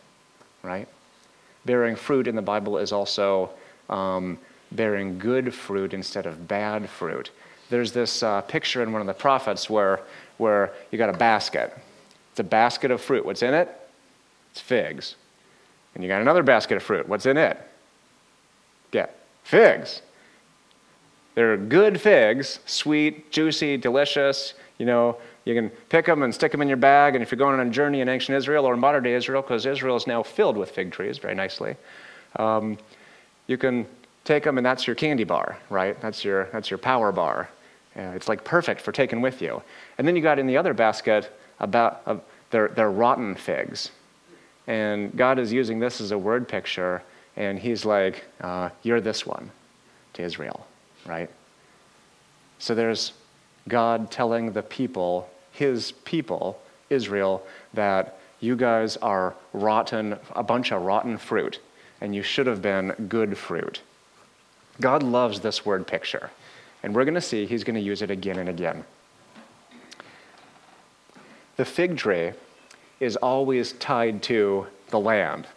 [0.63, 0.87] right?
[1.65, 3.51] Bearing fruit in the Bible is also
[3.89, 4.37] um,
[4.71, 7.29] bearing good fruit instead of bad fruit.
[7.69, 9.99] There's this uh, picture in one of the prophets where,
[10.37, 11.75] where you got a basket.
[12.31, 13.25] It's a basket of fruit.
[13.25, 13.69] What's in it?
[14.51, 15.15] It's figs.
[15.93, 17.07] And you got another basket of fruit.
[17.07, 17.57] What's in it?
[18.91, 20.01] Get figs.
[21.35, 24.53] They're good figs, sweet, juicy, delicious.
[24.77, 27.15] You know, you can pick them and stick them in your bag.
[27.15, 29.65] And if you're going on a journey in ancient Israel or modern day Israel, because
[29.65, 31.75] Israel is now filled with fig trees very nicely,
[32.37, 32.77] um,
[33.47, 33.85] you can
[34.23, 35.99] take them and that's your candy bar, right?
[36.01, 37.49] That's your, that's your power bar.
[37.95, 39.61] Uh, it's like perfect for taking with you.
[39.97, 42.17] And then you got in the other basket about uh,
[42.49, 43.91] they're rotten figs.
[44.67, 47.03] And God is using this as a word picture,
[47.35, 49.51] and He's like, uh, You're this one
[50.13, 50.65] to Israel
[51.05, 51.29] right?
[52.59, 53.13] So there's
[53.67, 60.81] God telling the people, his people, Israel, that you guys are rotten, a bunch of
[60.81, 61.59] rotten fruit,
[62.01, 63.81] and you should have been good fruit.
[64.81, 66.31] God loves this word picture,
[66.83, 68.83] and we're going to see he's going to use it again and again.
[71.55, 72.31] The fig tree
[72.99, 75.47] is always tied to the land.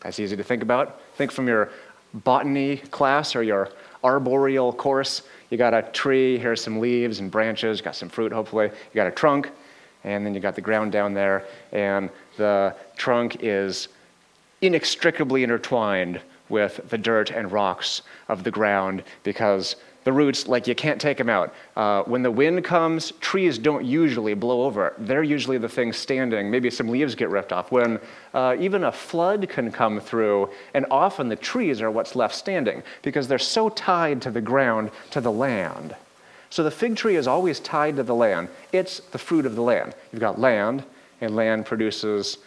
[0.00, 1.00] That's easy to think about.
[1.16, 1.70] Think from your
[2.14, 3.70] botany class or your
[4.04, 5.22] arboreal course.
[5.50, 8.66] You got a tree, here's some leaves and branches, got some fruit hopefully.
[8.66, 9.50] You got a trunk,
[10.04, 13.88] and then you got the ground down there, and the trunk is
[14.62, 20.74] inextricably intertwined with the dirt and rocks of the ground because the roots, like you
[20.74, 21.54] can't take them out.
[21.76, 24.94] Uh, when the wind comes, trees don't usually blow over.
[24.98, 26.50] They're usually the things standing.
[26.50, 27.70] Maybe some leaves get ripped off.
[27.70, 27.98] When
[28.32, 32.82] uh, even a flood can come through, and often the trees are what's left standing
[33.02, 35.94] because they're so tied to the ground, to the land.
[36.50, 38.48] So the fig tree is always tied to the land.
[38.72, 39.94] It's the fruit of the land.
[40.12, 40.84] You've got land,
[41.20, 42.38] and land produces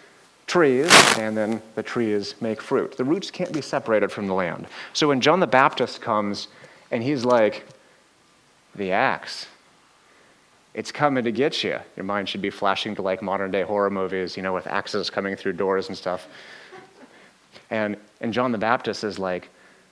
[0.47, 2.97] trees, and then the trees make fruit.
[2.97, 4.67] The roots can't be separated from the land.
[4.93, 6.47] So when John the Baptist comes,
[6.91, 7.65] and he's like,
[8.75, 9.47] the axe.
[10.73, 11.79] It's coming to get you.
[11.97, 15.09] Your mind should be flashing to like modern day horror movies, you know, with axes
[15.09, 16.27] coming through doors and stuff.
[17.69, 19.49] And, and John the Baptist is like,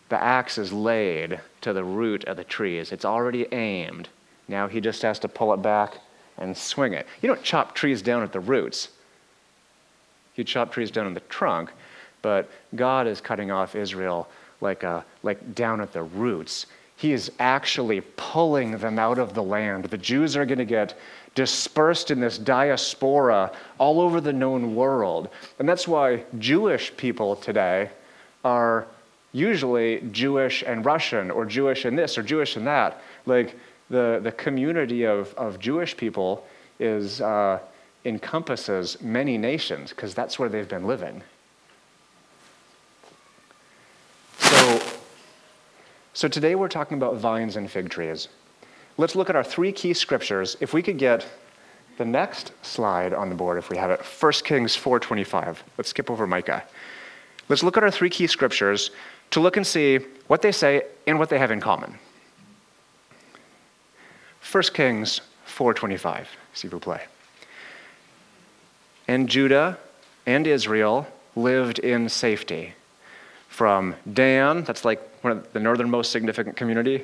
[0.10, 2.92] the axe is laid to the root of the trees.
[2.92, 4.10] It's already aimed.
[4.48, 5.98] Now he just has to pull it back
[6.38, 7.06] and swing it.
[7.22, 8.90] You don't chop trees down at the roots.
[10.36, 11.72] You chop trees down in the trunk,
[12.22, 14.30] but God is cutting off Israel
[14.62, 16.66] like, a, like down at the roots.
[17.00, 19.86] He is actually pulling them out of the land.
[19.86, 21.00] The Jews are going to get
[21.34, 25.30] dispersed in this diaspora all over the known world.
[25.60, 27.90] And that's why Jewish people today
[28.44, 28.86] are
[29.32, 33.02] usually Jewish and Russian, or Jewish and this, or Jewish and that.
[33.26, 33.58] Like
[33.90, 36.46] the, the community of, of Jewish people
[36.80, 37.60] is, uh,
[38.04, 41.22] encompasses many nations because that's where they've been living.
[44.38, 44.89] So,
[46.20, 48.28] so today we're talking about vines and fig trees.
[48.98, 50.58] Let's look at our three key scriptures.
[50.60, 51.26] If we could get
[51.98, 55.60] the next slide on the board, if we have it, 1 Kings 4.25.
[55.78, 56.66] Let's skip over Micah.
[57.48, 58.92] Let's look at our three key scriptures
[59.32, 61.98] to look and see what they say and what they have in common.
[64.52, 67.08] 1 Kings 4.25, s'il vous plaît.
[69.08, 69.78] And Judah
[70.26, 71.08] and Israel
[71.38, 72.74] lived in safety.
[73.60, 77.04] From Dan, that's like one of the northernmost significant community,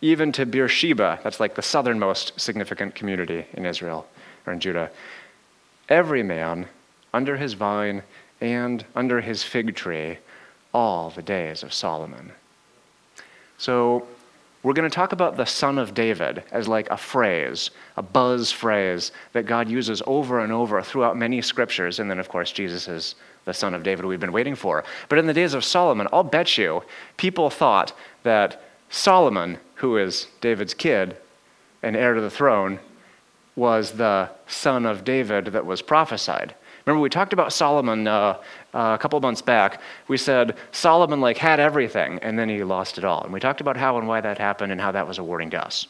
[0.00, 4.06] even to Beersheba, that's like the southernmost significant community in Israel
[4.46, 4.88] or in Judah.
[5.88, 6.68] Every man
[7.12, 8.04] under his vine
[8.40, 10.18] and under his fig tree
[10.72, 12.30] all the days of Solomon.
[13.58, 14.06] So,
[14.62, 18.52] we're going to talk about the son of David as like a phrase, a buzz
[18.52, 21.98] phrase that God uses over and over throughout many scriptures.
[21.98, 22.86] And then, of course, Jesus
[23.46, 24.84] the son of David we've been waiting for.
[25.08, 26.82] But in the days of Solomon, I'll bet you
[27.16, 27.94] people thought
[28.24, 31.16] that Solomon, who is David's kid
[31.82, 32.80] and heir to the throne,
[33.54, 36.54] was the son of David that was prophesied.
[36.84, 38.38] Remember, we talked about Solomon uh,
[38.74, 39.80] uh, a couple months back.
[40.08, 43.22] We said Solomon like had everything, and then he lost it all.
[43.24, 45.50] And we talked about how and why that happened and how that was a warning
[45.50, 45.88] to us.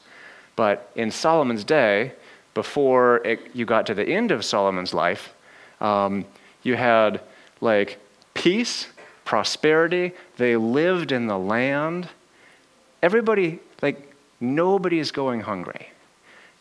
[0.57, 2.13] But in Solomon's day,
[2.55, 5.35] before it, you got to the end of Solomon's life,
[5.81, 6.25] um,
[6.63, 7.21] you had
[7.61, 7.99] like
[8.35, 8.89] peace,
[9.25, 10.13] prosperity.
[10.37, 12.09] They lived in the land.
[13.03, 15.91] Everybody, like, nobody's going hungry.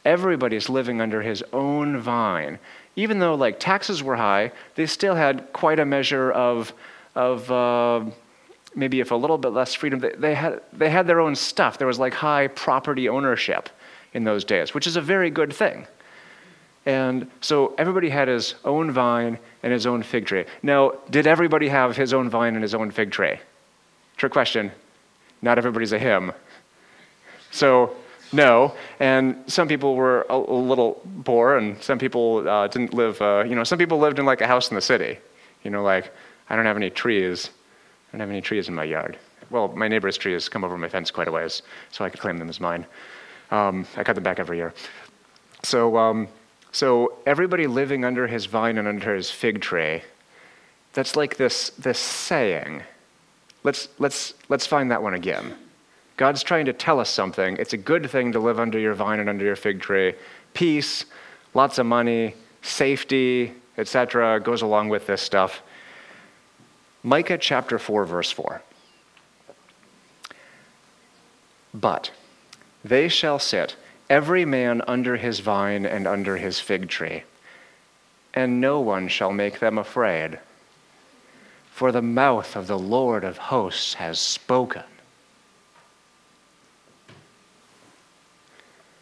[0.04, 2.60] Everybody's living under his own vine
[2.96, 6.74] even though like taxes were high, they still had quite a measure of,
[7.14, 8.04] of uh,
[8.74, 10.00] maybe if a little bit less freedom.
[10.00, 11.78] They, they, had, they had their own stuff.
[11.78, 13.70] There was like high property ownership
[14.14, 15.88] in those days, which is a very good thing.
[16.86, 20.46] And so everybody had his own vine and his own fig tree.
[20.62, 23.40] Now, did everybody have his own vine and his own fig tree?
[24.16, 24.72] Trick question.
[25.42, 26.32] Not everybody's a him.
[27.50, 27.96] So
[28.32, 28.76] no.
[29.00, 33.56] And some people were a, little poor, and some people uh, didn't live, uh, you
[33.56, 35.18] know, some people lived in like a house in the city.
[35.64, 36.14] You know, like,
[36.48, 37.50] I don't have any trees.
[37.50, 39.18] I don't have any trees in my yard.
[39.50, 42.38] Well, my neighbor's trees come over my fence quite a ways, so I could claim
[42.38, 42.86] them as mine.
[43.50, 44.76] Um, I cut them back every year.
[45.64, 46.28] So, um,
[46.76, 50.02] so everybody living under his vine and under his fig tree,
[50.92, 52.84] that's like this, this saying.
[53.64, 55.56] Let's, let's, let's find that one again.
[56.18, 57.56] God's trying to tell us something.
[57.62, 60.16] It's a good thing to live under your vine and under your fig tree.
[60.54, 61.06] Peace,
[61.54, 65.62] lots of money, safety, etc., goes along with this stuff.
[67.04, 68.62] Micah chapter 4, verse 4.
[71.74, 72.12] But
[72.84, 73.78] they shall sit,
[74.10, 77.24] every man under his vine and under his fig tree,
[78.34, 80.40] and no one shall make them afraid.
[81.72, 84.84] For the mouth of the Lord of hosts has spoken.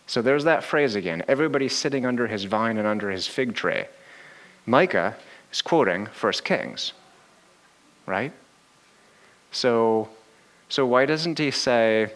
[0.08, 1.24] So there's that phrase again.
[1.28, 3.86] Everybody's sitting under his vine and under his fig tree.
[4.66, 5.16] Micah
[5.52, 6.94] is quoting 1 Kings,
[8.06, 8.32] right?
[9.52, 10.10] So,
[10.70, 12.12] so why doesn't he say,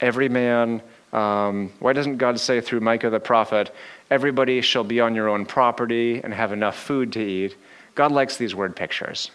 [0.00, 0.82] every man,
[1.14, 3.72] um, why doesn't God say through Micah the prophet,
[4.10, 7.56] everybody shall be on your own property and have enough food to eat?
[7.94, 9.30] God likes these word pictures.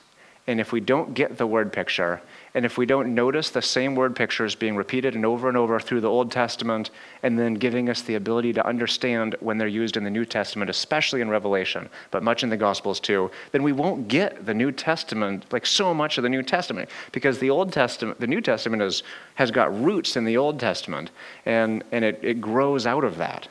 [0.46, 2.22] And if we don't get the word picture,
[2.60, 5.80] and if we don't notice the same word pictures being repeated and over and over
[5.80, 6.90] through the Old Testament,
[7.24, 10.70] and then giving us the ability to understand when they're used in the New Testament,
[10.70, 14.74] especially in Revelation, but much in the Gospels too, then we won't get the New
[14.74, 18.84] Testament, like so much of the New Testament, because the Old Testament, the New Testament
[18.84, 19.04] is,
[19.36, 21.12] has got roots in the Old Testament,
[21.46, 23.48] and, and it, it grows out of that.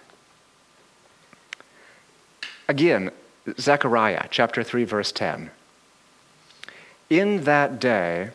[2.69, 3.11] Again,
[3.59, 5.51] Zechariah chapter 3, verse 10.
[7.09, 8.33] In that day,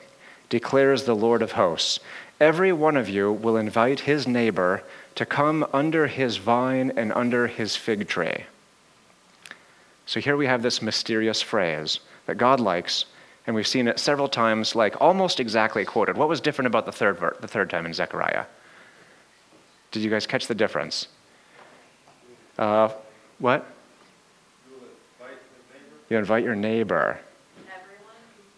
[0.53, 1.99] declares the Lord of hosts,
[2.39, 4.83] every one of you will invite his neighbor
[5.15, 8.45] to come under his vine and under his fig tree.
[10.05, 13.05] So here we have this mysterious phrase that God likes
[13.45, 16.17] And we've seen it several times, like almost exactly quoted.
[16.17, 18.45] What was different about the third, ver- the third time in Zechariah?
[19.91, 21.07] Did you guys catch the difference?
[22.57, 22.89] Uh,
[23.39, 23.67] what?
[26.09, 27.19] You invite your neighbor.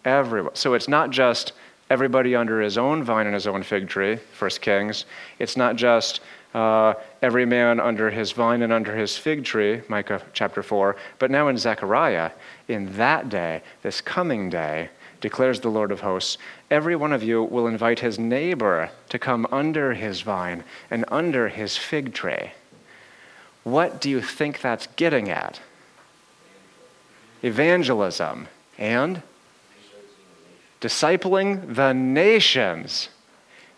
[0.04, 0.26] Everyone?
[0.26, 0.54] Everyone.
[0.54, 1.52] So it's not just
[1.90, 5.04] everybody under his own vine and his own fig tree, First Kings.
[5.38, 6.20] It's not just
[6.54, 10.96] uh, every man under his vine and under his fig tree, Micah chapter 4.
[11.18, 12.30] But now in Zechariah,
[12.68, 14.88] in that day, this coming day,
[15.20, 16.38] declares the Lord of hosts,
[16.70, 21.48] every one of you will invite his neighbor to come under his vine and under
[21.48, 22.52] his fig tree.
[23.64, 25.60] What do you think that's getting at?
[27.42, 29.22] Evangelism and
[30.86, 33.08] discipling the nations.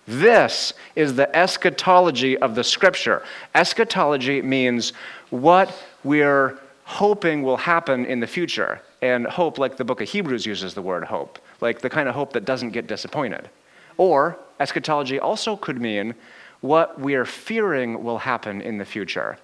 [0.06, 3.22] This is the eschatology of the scripture.
[3.54, 4.92] Eschatology means
[5.30, 8.82] what we're hoping will happen in the future.
[9.00, 12.14] And hope, like the book of Hebrews uses the word hope, like the kind of
[12.14, 13.48] hope that doesn't get disappointed.
[13.96, 16.14] Or eschatology also could mean
[16.60, 19.38] what we are fearing will happen in the future.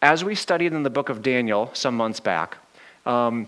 [0.00, 2.56] As we studied in the book of Daniel some months back,
[3.04, 3.46] um,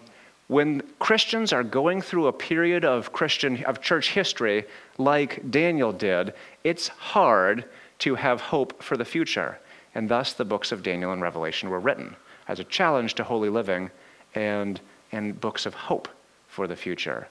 [0.55, 4.64] when Christians are going through a period of Christian of church history
[4.98, 6.32] like Daniel did,
[6.62, 7.64] it's hard
[7.98, 9.59] to have hope for the future.
[9.96, 12.14] And thus the books of Daniel and Revelation were written
[12.46, 13.90] as a challenge to holy living
[14.36, 14.80] and,
[15.11, 16.07] and books of hope
[16.46, 17.26] for the future.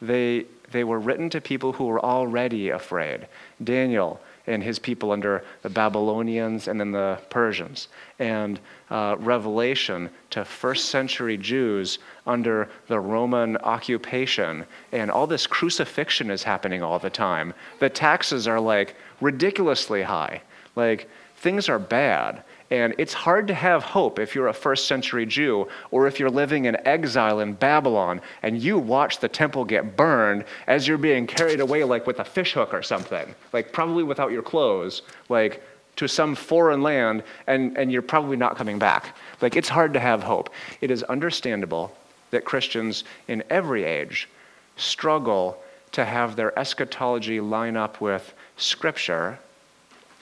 [0.00, 3.28] They, they were written to people who were already afraid.
[3.62, 7.88] Daniel and his people under the Babylonians and then the Persians,
[8.18, 14.64] and uh, Revelation to first century Jews under the Roman occupation.
[14.92, 17.54] And all this crucifixion is happening all the time.
[17.80, 20.42] The taxes are like ridiculously high.
[20.74, 22.42] Like things are bad.
[22.70, 26.30] And it's hard to have hope if you're a first century Jew or if you're
[26.30, 31.26] living in exile in Babylon and you watch the temple get burned as you're being
[31.26, 35.62] carried away, like with a fishhook or something, like probably without your clothes, like
[35.96, 39.16] to some foreign land, and, and you're probably not coming back.
[39.40, 40.50] Like it's hard to have hope.
[40.80, 41.96] It is understandable
[42.30, 44.28] that Christians in every age
[44.76, 45.62] struggle
[45.92, 49.38] to have their eschatology line up with Scripture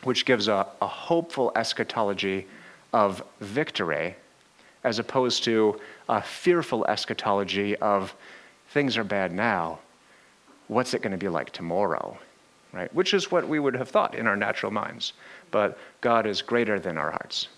[0.04, 2.46] which gives a, a hopeful eschatology
[2.92, 4.14] of victory,
[4.84, 8.14] as opposed to a fearful eschatology of
[8.70, 9.78] things are bad now.
[10.68, 12.18] What's it going to be like tomorrow?
[12.72, 12.92] Right?
[12.94, 15.12] Which is what we would have thought in our natural minds.
[15.50, 17.48] But God is greater than our hearts,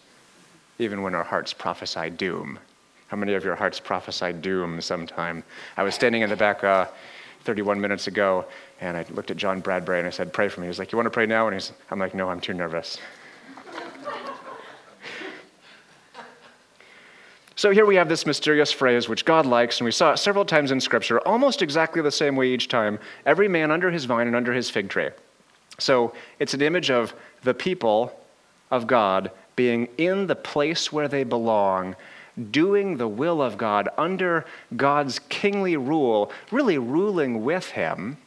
[0.78, 2.58] even when our hearts prophesy doom.
[3.08, 5.42] How many of your hearts prophesy doom sometime?
[5.76, 6.86] I was standing in the back uh,
[7.44, 8.44] 31 minutes ago,
[8.80, 10.66] and I looked at John Bradbury and I said, Pray for me.
[10.66, 11.46] He's like, You want to pray now?
[11.46, 12.98] And he's, I'm like, No, I'm too nervous.
[17.56, 20.44] so here we have this mysterious phrase which God likes, and we saw it several
[20.44, 24.26] times in Scripture, almost exactly the same way each time every man under his vine
[24.26, 25.08] and under his fig tree.
[25.78, 28.18] So it's an image of the people
[28.70, 31.96] of God being in the place where they belong
[32.50, 34.44] doing the will of God under
[34.76, 38.18] God's kingly rule, really ruling with Him.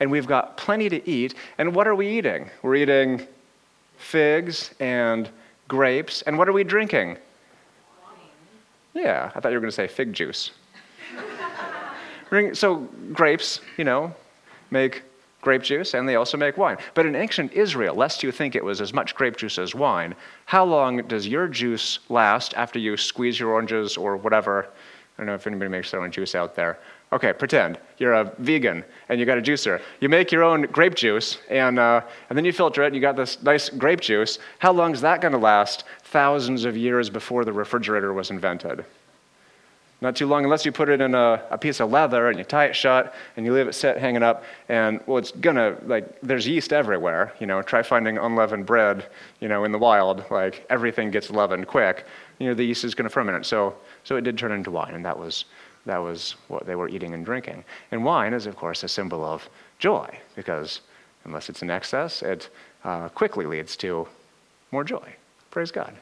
[0.00, 1.34] And we've got plenty to eat.
[1.58, 2.50] And what are we eating?
[2.62, 3.26] We're eating
[3.96, 5.28] figs and
[5.68, 6.22] grapes.
[6.22, 7.16] And what are we drinking?
[8.94, 10.52] Yeah, I thought you were going to say fig juice.
[12.52, 12.76] so,
[13.12, 14.14] grapes, you know,
[14.70, 15.02] make
[15.44, 16.78] grape juice, and they also make wine.
[16.94, 20.14] But in ancient Israel, lest you think it was as much grape juice as wine,
[20.46, 24.66] how long does your juice last after you squeeze your oranges or whatever?
[24.66, 24.72] I
[25.18, 26.78] don't know if anybody makes their own juice out there.
[27.12, 29.80] Okay, pretend you're a vegan and you got a juicer.
[30.00, 33.00] You make your own grape juice and, uh, and then you filter it and you
[33.00, 34.38] got this nice grape juice.
[34.58, 35.84] How long is that going to last?
[36.02, 38.84] Thousands of years before the refrigerator was invented.
[40.00, 42.44] Not too long, unless you put it in a, a, piece of leather and you
[42.44, 44.44] tie it shut and you leave it set hanging up.
[44.68, 47.32] And well, it's gonna like there's yeast everywhere.
[47.40, 49.06] You know, try finding unleavened bread.
[49.40, 52.04] You know, in the wild, like everything gets leavened quick.
[52.38, 53.46] You know, the yeast is gonna ferment.
[53.46, 55.46] So, so it did turn into wine, and that was
[55.86, 57.64] that was what they were eating and drinking.
[57.90, 60.80] And wine is, of course, a symbol of joy because
[61.24, 62.48] unless it's in excess, it
[62.84, 64.06] uh, quickly leads to
[64.72, 65.14] more joy.
[65.50, 65.94] Praise God.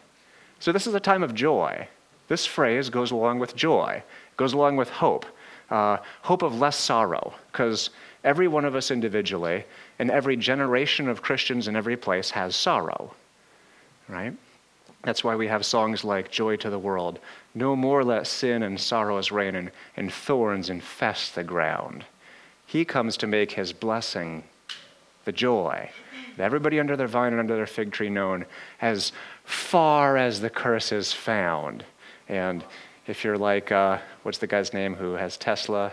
[0.59, 1.89] So this is a time of joy.
[2.29, 4.03] This phrase goes along with joy,
[4.37, 5.27] goes along with hope,
[5.71, 7.91] uh, hope of less sorrow, because
[8.25, 9.65] every one of us individually
[9.99, 13.15] and every generation of Christians in every place has sorrow,
[14.09, 14.35] right?
[15.03, 17.19] That's why we have songs like Joy to the World.
[17.55, 22.05] No more let sin and sorrows reign, and, and thorns infest the ground.
[22.67, 24.45] He comes to make his blessing
[25.25, 25.91] the joy
[26.37, 28.47] that everybody under their vine and under their fig tree known
[28.81, 29.13] as
[29.45, 31.85] far as the curse is found.
[32.29, 32.65] And
[33.07, 35.93] if you're like, uh, what's the guy's name who has Tesla?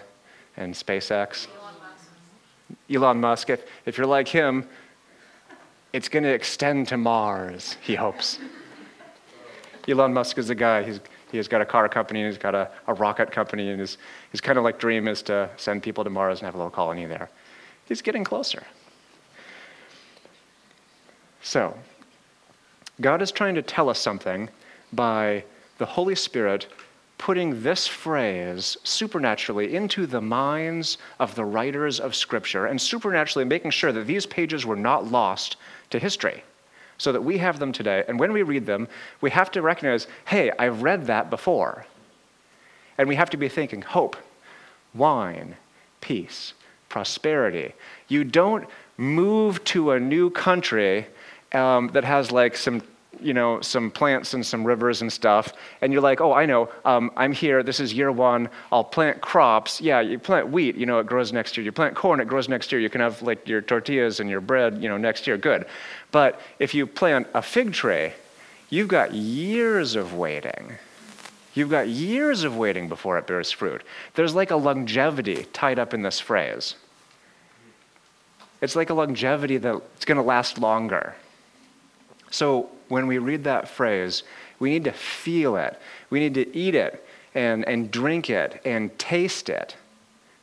[0.60, 1.48] and SpaceX.
[1.48, 2.08] Elon Musk.
[2.94, 4.68] Elon Musk, if, if you're like him,
[5.94, 8.38] it's going to extend to Mars, he hopes.
[9.90, 11.00] Elon Musk is a guy, he's,
[11.32, 13.98] he has got a car company, he's got a, a rocket company, and his,
[14.32, 16.72] his kind of like dream is to send people to Mars and have a little
[16.72, 17.30] colony there.
[17.86, 18.64] He's getting closer.
[21.42, 21.76] So,
[23.02, 24.50] God is trying to tell us something
[24.94, 25.44] by
[25.78, 26.68] the Holy Spirit
[27.18, 33.72] putting this phrase supernaturally into the minds of the writers of Scripture and supernaturally making
[33.72, 35.58] sure that these pages were not lost
[35.90, 36.44] to history
[37.00, 38.04] so that we have them today.
[38.08, 38.88] And when we read them,
[39.22, 41.88] we have to recognize hey, I've read that before.
[43.00, 44.18] And we have to be thinking hope,
[44.94, 45.56] wine,
[46.02, 46.54] peace,
[46.90, 47.74] prosperity.
[48.08, 51.08] You don't move to a new country
[51.54, 52.84] um, that has like some
[53.22, 56.70] you know some plants and some rivers and stuff and you're like oh i know
[56.86, 59.82] um, i'm here this is year one i'll plant crops.
[59.82, 61.64] Yeah you plant wheat you know it grows next year.
[61.64, 62.80] You plant corn it grows next year.
[62.80, 65.66] You can have like your tortillas and your bread you know next year good.
[66.12, 68.12] But if you plant a fig tree
[68.70, 70.74] you've got years of waiting.
[71.56, 73.82] You've got years of waiting before it bears fruit.
[74.14, 76.76] There's like a longevity tied up in this phrase.
[78.62, 81.16] It's like a longevity that's going to last longer
[82.32, 84.24] so when we read that phrase,
[84.60, 85.80] we need to feel it.
[86.10, 89.76] We need to eat it and, and drink it and taste it,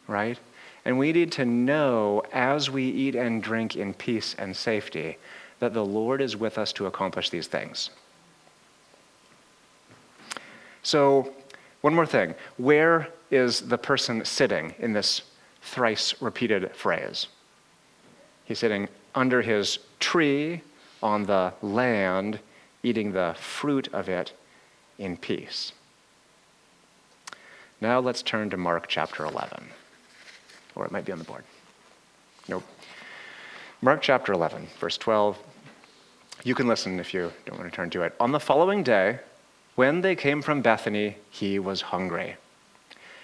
[0.07, 0.39] right?
[0.85, 5.19] And we need to know as we eat and drink in peace and safety
[5.59, 7.91] that the Lord is with us to accomplish these things.
[10.83, 11.33] So,
[11.81, 12.35] one more thing.
[12.57, 15.23] Where is the person sitting in this
[15.63, 17.27] thrice repeated phrase?
[18.45, 20.63] He's sitting under his tree
[21.07, 22.41] on the land,
[22.83, 24.33] eating the fruit of it
[24.99, 25.73] in peace.
[27.81, 29.69] Now let's turn to Mark chapter 11.
[30.75, 31.45] Or it might be on the board.
[32.49, 32.65] Nope.
[33.81, 35.39] Mark chapter 11, verse 12.
[36.43, 38.15] You can listen if you don't want to turn to it.
[38.19, 39.21] On the following day,
[39.77, 42.35] when they came from Bethany, he was hungry.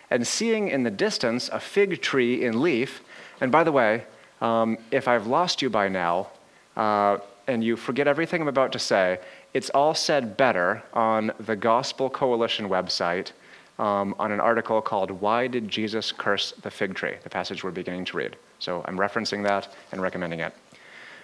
[0.08, 3.02] And seeing in the distance a fig tree in leaf,
[3.40, 4.04] and by the way,
[4.40, 6.28] um, if I've lost you by now,
[6.76, 9.18] uh, and you forget everything I'm about to say,
[9.54, 13.32] it's all said better on the Gospel Coalition website
[13.78, 17.14] um, on an article called Why Did Jesus Curse the Fig Tree?
[17.22, 18.36] The passage we're beginning to read.
[18.58, 20.54] So I'm referencing that and recommending it.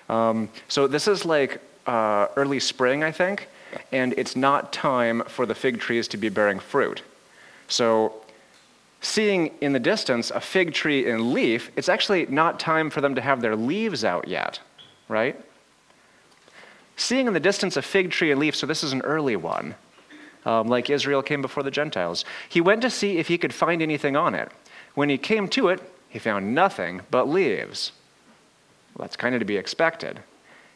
[0.09, 3.49] Um, so this is like uh, early spring, I think,
[3.93, 7.03] and it's not time for the fig trees to be bearing fruit.
[7.69, 8.15] So
[9.01, 13.15] seeing in the distance a fig tree in leaf, it's actually not time for them
[13.15, 14.61] to have their leaves out yet,
[15.09, 15.41] right?
[16.99, 19.77] Seeing in the distance a fig tree and leaf, so this is an early one,
[20.45, 22.25] um, like Israel came before the Gentiles.
[22.49, 24.51] He went to see if he could find anything on it.
[24.95, 27.93] When he came to it, he found nothing but leaves.
[28.95, 30.19] Well, that's kind of to be expected.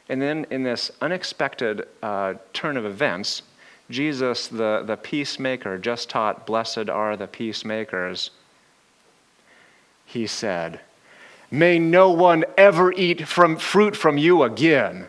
[0.08, 3.42] And then, in this unexpected uh, turn of events,
[3.90, 8.30] Jesus, the, the peacemaker, just taught, Blessed are the peacemakers.
[10.06, 10.78] He said,
[11.50, 15.08] May no one ever eat from fruit from you again.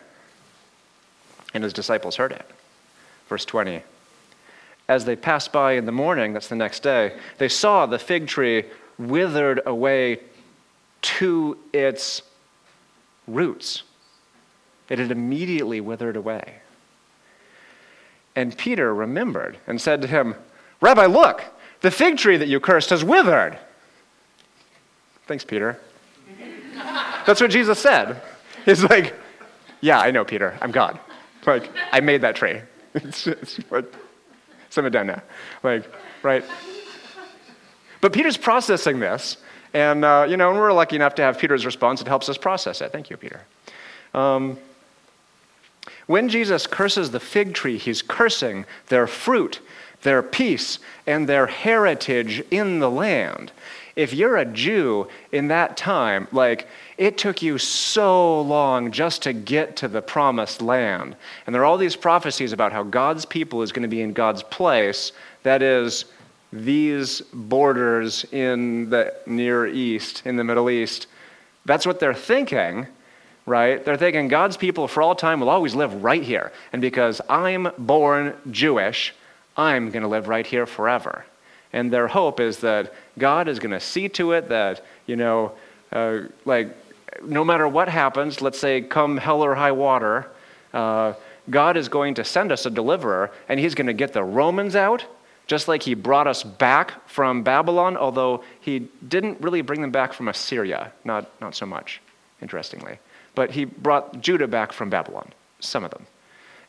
[1.54, 2.45] And his disciples heard it.
[3.30, 3.82] Verse 20.
[4.88, 8.28] As they passed by in the morning, that's the next day, they saw the fig
[8.28, 8.66] tree
[8.97, 10.20] withered away
[11.01, 12.22] to its
[13.28, 13.84] roots.
[14.89, 16.56] It had immediately withered away.
[18.36, 20.36] And Peter remembered and said to him,
[20.82, 21.43] Rabbi, look,
[21.82, 23.58] the fig tree that you cursed has withered.
[25.28, 25.80] Thanks, Peter.
[27.26, 28.22] That's what Jesus said.
[28.66, 29.14] He's like,
[29.82, 30.58] Yeah, I know, Peter.
[30.62, 30.99] I'm God.
[31.46, 32.62] Like, I made that tree.
[32.96, 33.60] It's, it's
[34.70, 35.24] some it down now.
[35.64, 35.91] Like,
[36.22, 36.46] right?
[38.02, 39.38] But Peter's processing this,
[39.74, 42.02] and, uh, you know, and we're lucky enough to have Peter's response.
[42.02, 42.91] It helps us process it.
[42.91, 43.41] Thank you, Peter.
[44.14, 44.60] Um,
[46.06, 49.60] when Jesus curses the fig tree, he's cursing their fruit,
[50.02, 53.52] their peace, and their heritage in the land.
[53.96, 56.68] If you're a Jew in that time, like,
[56.98, 61.16] it took you so long just to get to the promised land.
[61.46, 64.14] And there are all these prophecies about how God's people is going to be in
[64.14, 65.12] God's place,
[65.44, 66.06] that is,
[66.52, 71.08] these borders in the Near East, in the Middle East.
[71.66, 72.88] That's what they're thinking,
[73.46, 73.84] right?
[73.84, 76.52] They're thinking God's people for all time will always live right here.
[76.72, 79.14] And because I'm born Jewish,
[79.58, 81.26] I'm going to live right here forever.
[81.74, 85.53] And their hope is that God is going to see to it that, you know,
[85.91, 86.76] uh, like
[87.24, 90.28] no matter what happens, let's say come hell or high water,
[90.74, 91.13] uh,
[91.49, 94.76] God is going to send us a deliverer, and he's going to get the Romans
[94.76, 95.05] out,
[95.45, 100.13] Just like he brought us back from Babylon, although he didn't really bring them back
[100.13, 102.01] from Assyria, not, not so much,
[102.41, 102.97] interestingly.
[103.36, 106.05] But he brought Judah back from Babylon, some of them.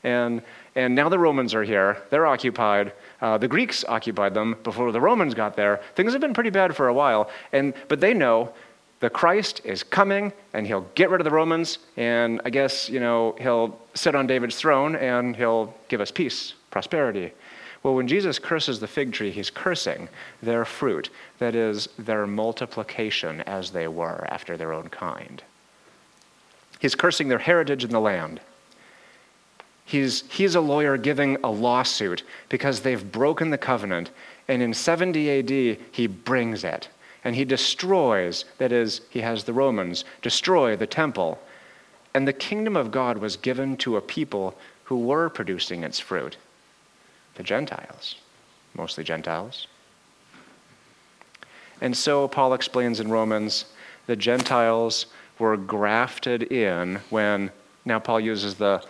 [0.02, 0.42] And,
[0.76, 2.02] and now the Romans are here.
[2.10, 2.92] They're occupied.
[3.20, 5.80] Uh, the Greeks occupied them before the Romans got there.
[5.94, 7.30] Things have been pretty bad for a while.
[7.52, 8.52] And, but they know
[9.00, 11.78] the Christ is coming and he'll get rid of the Romans.
[11.96, 16.54] And I guess, you know, he'll sit on David's throne and he'll give us peace,
[16.70, 17.32] prosperity.
[17.84, 20.08] Well, when Jesus curses the fig tree, he's cursing
[20.42, 25.42] their fruit, that is, their multiplication as they were after their own kind.
[26.80, 28.40] He's cursing their heritage in the land.
[29.84, 34.10] He's, he's a lawyer giving a lawsuit because they've broken the covenant,
[34.48, 36.88] and in 70 AD, he brings it.
[37.22, 41.38] And he destroys, that is, he has the Romans destroy the temple.
[42.12, 46.36] And the kingdom of God was given to a people who were producing its fruit
[47.36, 48.14] the Gentiles,
[48.74, 49.66] mostly Gentiles.
[51.80, 53.64] And so Paul explains in Romans
[54.06, 55.06] the Gentiles
[55.40, 57.50] were grafted in when,
[57.84, 58.84] now Paul uses the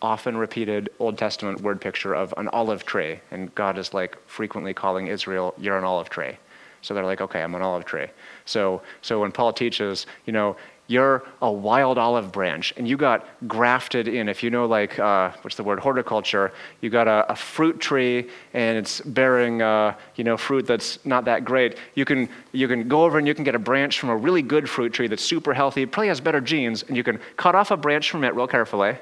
[0.00, 4.74] often repeated Old Testament word picture of an olive tree, and God is like frequently
[4.74, 6.36] calling Israel, You're an olive tree.
[6.82, 8.06] So they're like, Okay, I'm an olive tree.
[8.44, 10.56] So, so when Paul teaches, you know,
[10.88, 14.28] you're a wild olive branch and you got grafted in.
[14.28, 18.28] If you know, like, uh, what's the word, horticulture, you got a, a fruit tree
[18.52, 21.78] and it's bearing, uh, you know, fruit that's not that great.
[21.94, 24.42] You can, you can go over and you can get a branch from a really
[24.42, 27.70] good fruit tree that's super healthy, probably has better genes, and you can cut off
[27.70, 28.96] a branch from it real carefully.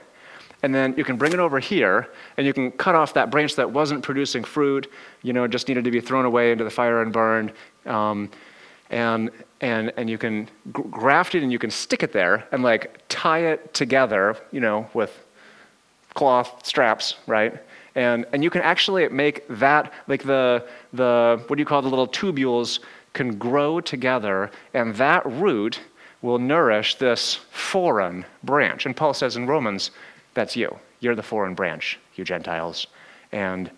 [0.62, 3.56] And then you can bring it over here and you can cut off that branch
[3.56, 4.90] that wasn't producing fruit,
[5.22, 7.52] you know, just needed to be thrown away into the fire and burned.
[7.86, 8.30] Um,
[8.90, 9.30] and
[9.60, 13.46] and and you can graft it and you can stick it there and like tie
[13.46, 15.24] it together, you know, with
[16.14, 17.54] cloth straps, right?
[17.94, 21.88] And and you can actually make that like the the what do you call the
[21.88, 22.80] little tubules
[23.12, 25.80] can grow together, and that root
[26.22, 28.86] will nourish this foreign branch.
[28.86, 29.90] And Paul says in Romans,
[30.34, 30.78] that's you.
[31.00, 32.86] You're the foreign branch, you Gentiles,
[33.32, 33.70] and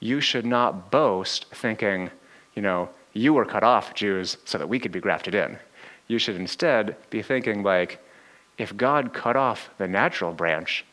[0.00, 2.10] you should not boast thinking,
[2.54, 5.58] you know, you were cut off, Jews, so that we could be grafted in.
[6.06, 7.98] You should instead be thinking, like,
[8.58, 10.84] if God cut off the natural branch,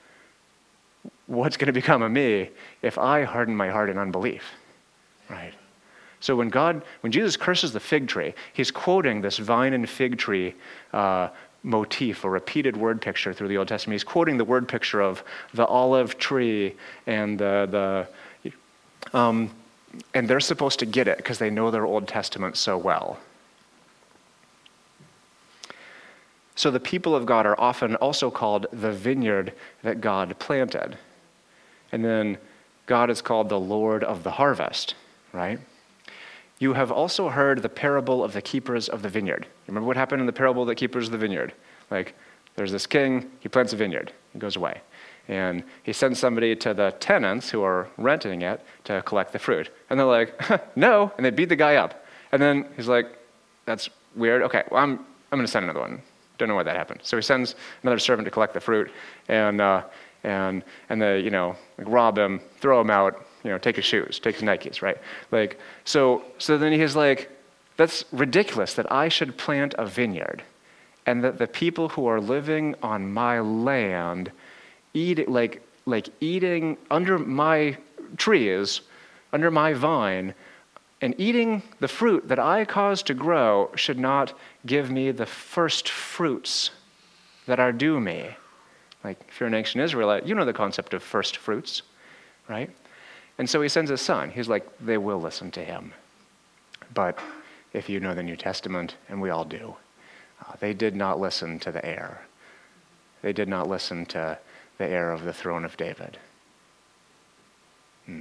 [1.28, 2.50] what's going to become of me
[2.82, 4.44] if I harden my heart in unbelief?
[5.30, 5.54] Right?
[6.20, 10.18] So when God, when Jesus curses the fig tree, he's quoting this vine and fig
[10.18, 10.56] tree
[10.94, 11.30] uh,
[11.66, 13.96] motif, a repeated word picture through the Old Testament.
[13.96, 16.76] He's quoting the word picture of the olive tree
[17.08, 18.08] and the,
[19.12, 19.52] the um,
[20.14, 23.20] and they're supposed to get it because they know their Old Testament so well.
[26.56, 29.54] So the people of God are often also called the vineyard
[29.84, 30.98] that God planted.
[31.92, 32.38] And then
[32.86, 34.96] God is called the Lord of the harvest,
[35.34, 35.60] right?
[36.60, 39.48] You have also heard the parable of the keepers of the vineyard.
[39.68, 41.54] Remember what happened in the parable of the keepers of the vineyard?
[41.92, 42.16] Like,
[42.56, 44.82] there's this king, he plants a vineyard, he goes away.
[45.28, 49.70] And he sends somebody to the tenants who are renting it to collect the fruit.
[49.90, 51.12] And they're like, no.
[51.18, 52.06] And they beat the guy up.
[52.32, 53.18] And then he's like,
[53.66, 54.44] that's weird.
[54.44, 55.00] Okay, well, I'm,
[55.32, 56.02] I'm going to send another one.
[56.38, 57.00] Don't know why that happened.
[57.04, 58.92] So he sends another servant to collect the fruit.
[59.28, 59.84] And, uh,
[60.24, 63.86] and, and they, you know, like rob him, throw him out, you know, take his
[63.86, 64.98] shoes, take his Nikes, right?
[65.32, 67.30] Like, so, so then he's like,
[67.78, 70.44] that's ridiculous that I should plant a vineyard
[71.06, 74.32] and that the people who are living on my land–
[74.96, 77.78] eat, like, like eating under my
[78.18, 78.82] trees,
[79.32, 80.34] under my vine,
[81.02, 84.34] and eating the fruit that I caused to grow should not
[84.66, 86.72] give me the first fruits
[87.46, 88.36] that are due me.
[89.04, 91.84] Like, if you're an ancient Israelite, you know the concept of first fruits,
[92.48, 92.72] right?
[93.38, 94.32] And so he sends his son.
[94.32, 95.94] He's like, they will listen to him.
[96.94, 97.20] But
[97.74, 99.76] if you know the New Testament, and we all do,
[100.42, 102.22] uh, they did not listen to the heir.
[103.22, 104.38] They did not listen to
[104.78, 106.18] the heir of the throne of David.
[108.06, 108.20] Hmm.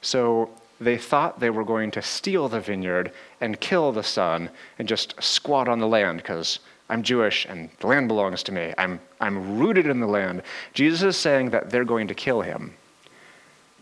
[0.00, 4.88] So they thought they were going to steal the vineyard and kill the son and
[4.88, 6.58] just squat on the land because
[6.90, 8.74] I'm Jewish and the land belongs to me.
[8.76, 10.42] I'm, I'm rooted in the land.
[10.74, 12.74] Jesus is saying that they're going to kill him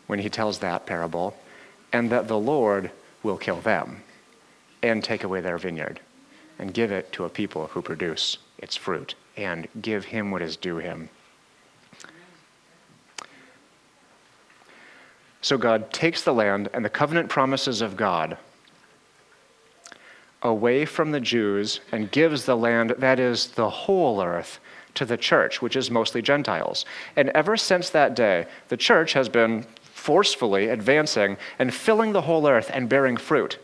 [0.09, 1.35] when he tells that parable
[1.91, 2.91] and that the Lord
[3.23, 4.03] will kill them
[4.83, 6.01] and take away their vineyard
[6.59, 10.57] and give it to a people who produce its fruit and give him what is
[10.57, 11.09] due him.
[15.41, 18.37] So God takes the land and the covenant promises of God
[20.43, 24.61] away from the Jews and gives the land, that is, the whole earth,
[24.95, 26.85] to the church, which is mostly Gentiles.
[27.17, 32.49] And ever since that day, the church has been forcefully advancing and filling the whole
[32.49, 33.59] earth and bearing fruit.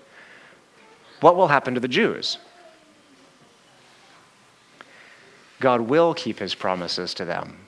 [1.21, 2.39] What will happen to the Jews?
[5.61, 7.59] God will keep his promises to them.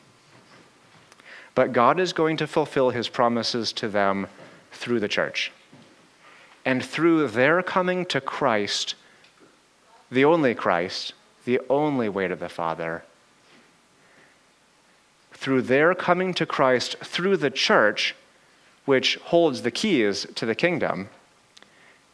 [1.54, 4.26] But God is going to fulfill his promises to them
[4.72, 5.52] through the church.
[6.66, 8.96] And through their coming to Christ,
[10.10, 11.14] the only Christ,
[11.44, 13.04] the only way to the Father,
[15.32, 18.16] through their coming to Christ through the church,
[18.84, 21.08] which holds the keys to the kingdom,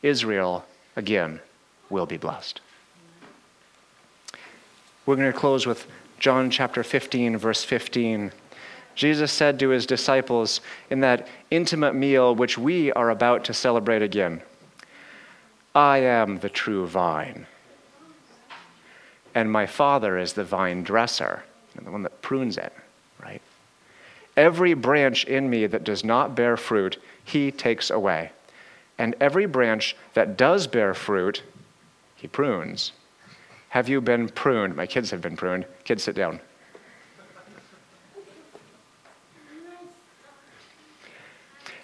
[0.02, 1.40] Israel again
[1.88, 2.60] will be blessed.
[5.06, 5.86] We're going to close with
[6.18, 8.32] John chapter 15, verse 15.
[8.94, 14.02] Jesus said to his disciples in that intimate meal which we are about to celebrate
[14.02, 14.42] again
[15.74, 17.46] I am the true vine,
[19.34, 21.42] and my Father is the vine dresser,
[21.74, 22.74] the one that prunes it,
[23.22, 23.40] right?
[24.36, 28.32] Every branch in me that does not bear fruit, he takes away.
[28.98, 31.42] And every branch that does bear fruit,
[32.16, 32.92] he prunes.
[33.70, 34.76] Have you been pruned?
[34.76, 35.66] My kids have been pruned.
[35.84, 36.40] Kids, sit down.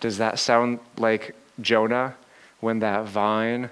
[0.00, 2.14] Does that sound like Jonah
[2.60, 3.70] when that vine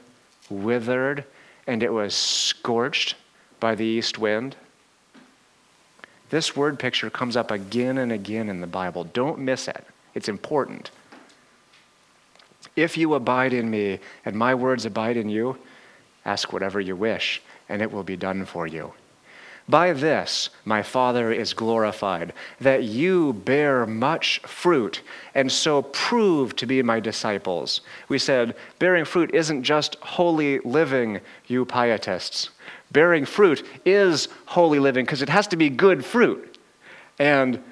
[0.49, 1.25] withered
[1.67, 3.15] and it was scorched
[3.61, 4.57] by the east wind?
[6.31, 9.05] This word picture comes up again and again in the Bible.
[9.05, 10.91] Don't miss it, it's important.
[12.75, 15.59] If you abide in me and my words abide in you,
[16.25, 18.95] ask whatever you wish, and it will be done for you.
[19.69, 25.03] By this my Father is glorified, that you bear much fruit,
[25.35, 27.81] and so prove to be my disciples.
[28.09, 32.51] We said, bearing fruit isn't just holy living, you pietists.
[32.91, 36.59] Bearing fruit is holy living because it has to be good fruit.
[37.19, 37.63] And,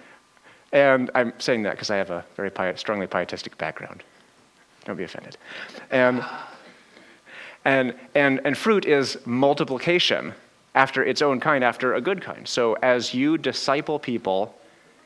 [0.72, 4.02] and I'm saying that because I have a very strongly pietistic background.
[4.84, 5.36] Don't be offended.
[5.90, 6.24] And,
[7.64, 10.34] and, and, and fruit is multiplication
[10.74, 12.46] after its own kind, after a good kind.
[12.46, 14.54] So as you disciple people,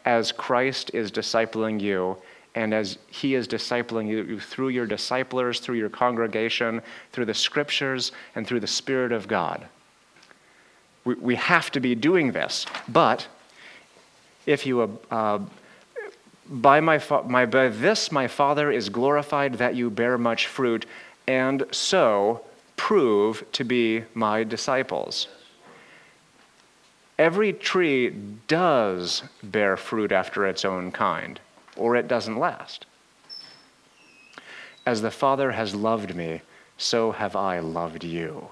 [0.04, 2.16] as Christ is discipling you,
[2.54, 8.12] and as he is discipling you through your disciplers, through your congregation, through the scriptures,
[8.34, 9.66] and through the Spirit of God.
[11.04, 12.66] We, we have to be doing this.
[12.88, 13.26] But
[14.46, 15.40] if you, uh,
[16.48, 20.86] by, my, my, by this my Father is glorified that you bear much fruit,
[21.26, 22.44] and so
[22.76, 25.28] prove to be my disciples.
[27.18, 28.10] Every tree
[28.48, 31.38] does bear fruit after its own kind,
[31.76, 32.86] or it doesn't last.
[34.84, 36.42] As the Father has loved me,
[36.76, 38.48] so have I loved you.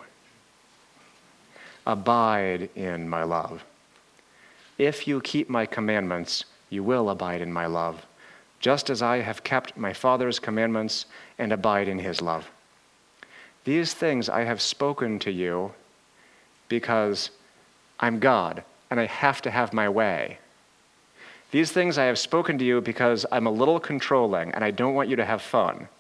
[1.87, 3.65] Abide in my love.
[4.79, 8.07] If you keep my commandments, you will abide in my love,
[8.61, 11.07] just as I have kept my Father's commandments
[11.37, 12.49] and abide in his love.
[13.65, 15.73] These things I have spoken to you
[16.69, 17.31] because
[18.03, 20.39] I'm God, and I have to have my way.
[21.53, 24.95] These things I have spoken to you because I'm a little controlling, and I don't
[24.95, 25.89] want you to have fun.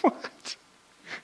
[0.00, 0.56] What?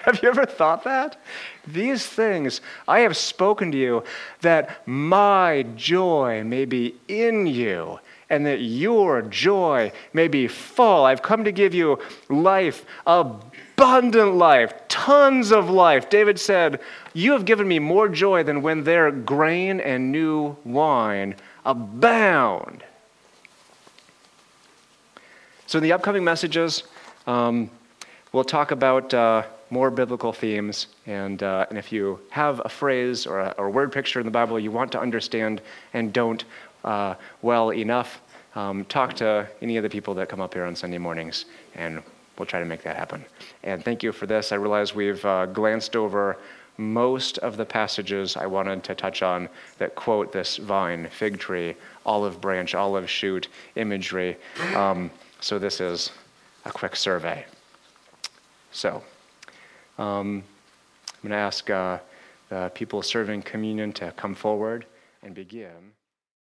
[0.00, 1.20] Have you ever thought that?
[1.66, 4.04] These things I have spoken to you
[4.40, 7.98] that my joy may be in you
[8.30, 11.04] and that your joy may be full.
[11.04, 11.98] I've come to give you
[12.28, 12.84] life,
[13.76, 16.08] abundant life, tons of life.
[16.08, 16.80] David said,
[17.12, 22.82] You have given me more joy than when their grain and new wine abound.
[25.66, 26.84] So, in the upcoming messages,
[27.26, 27.70] um,
[28.32, 30.86] we'll talk about uh, more biblical themes.
[31.06, 34.24] And, uh, and if you have a phrase or a, or a, word picture in
[34.24, 35.60] the Bible you want to understand
[35.92, 36.44] and don't
[36.84, 38.22] uh, well enough,
[38.54, 42.02] um, talk to any of the people that come up here on Sunday mornings, and
[42.38, 43.24] we'll try to make that happen.
[43.62, 44.52] And thank you for this.
[44.52, 46.38] I realize we've uh, glanced over
[46.78, 51.74] most of the passages I wanted to touch on that quote this vine, fig tree,
[52.04, 54.36] olive branch, olive shoot imagery.
[54.74, 55.10] Um,
[55.40, 56.10] so this is
[56.64, 57.46] a quick survey.
[58.72, 59.02] So
[59.98, 60.44] um,
[61.14, 61.98] I'm going to ask uh,
[62.48, 64.84] the people serving communion to come forward
[65.22, 65.92] and begin.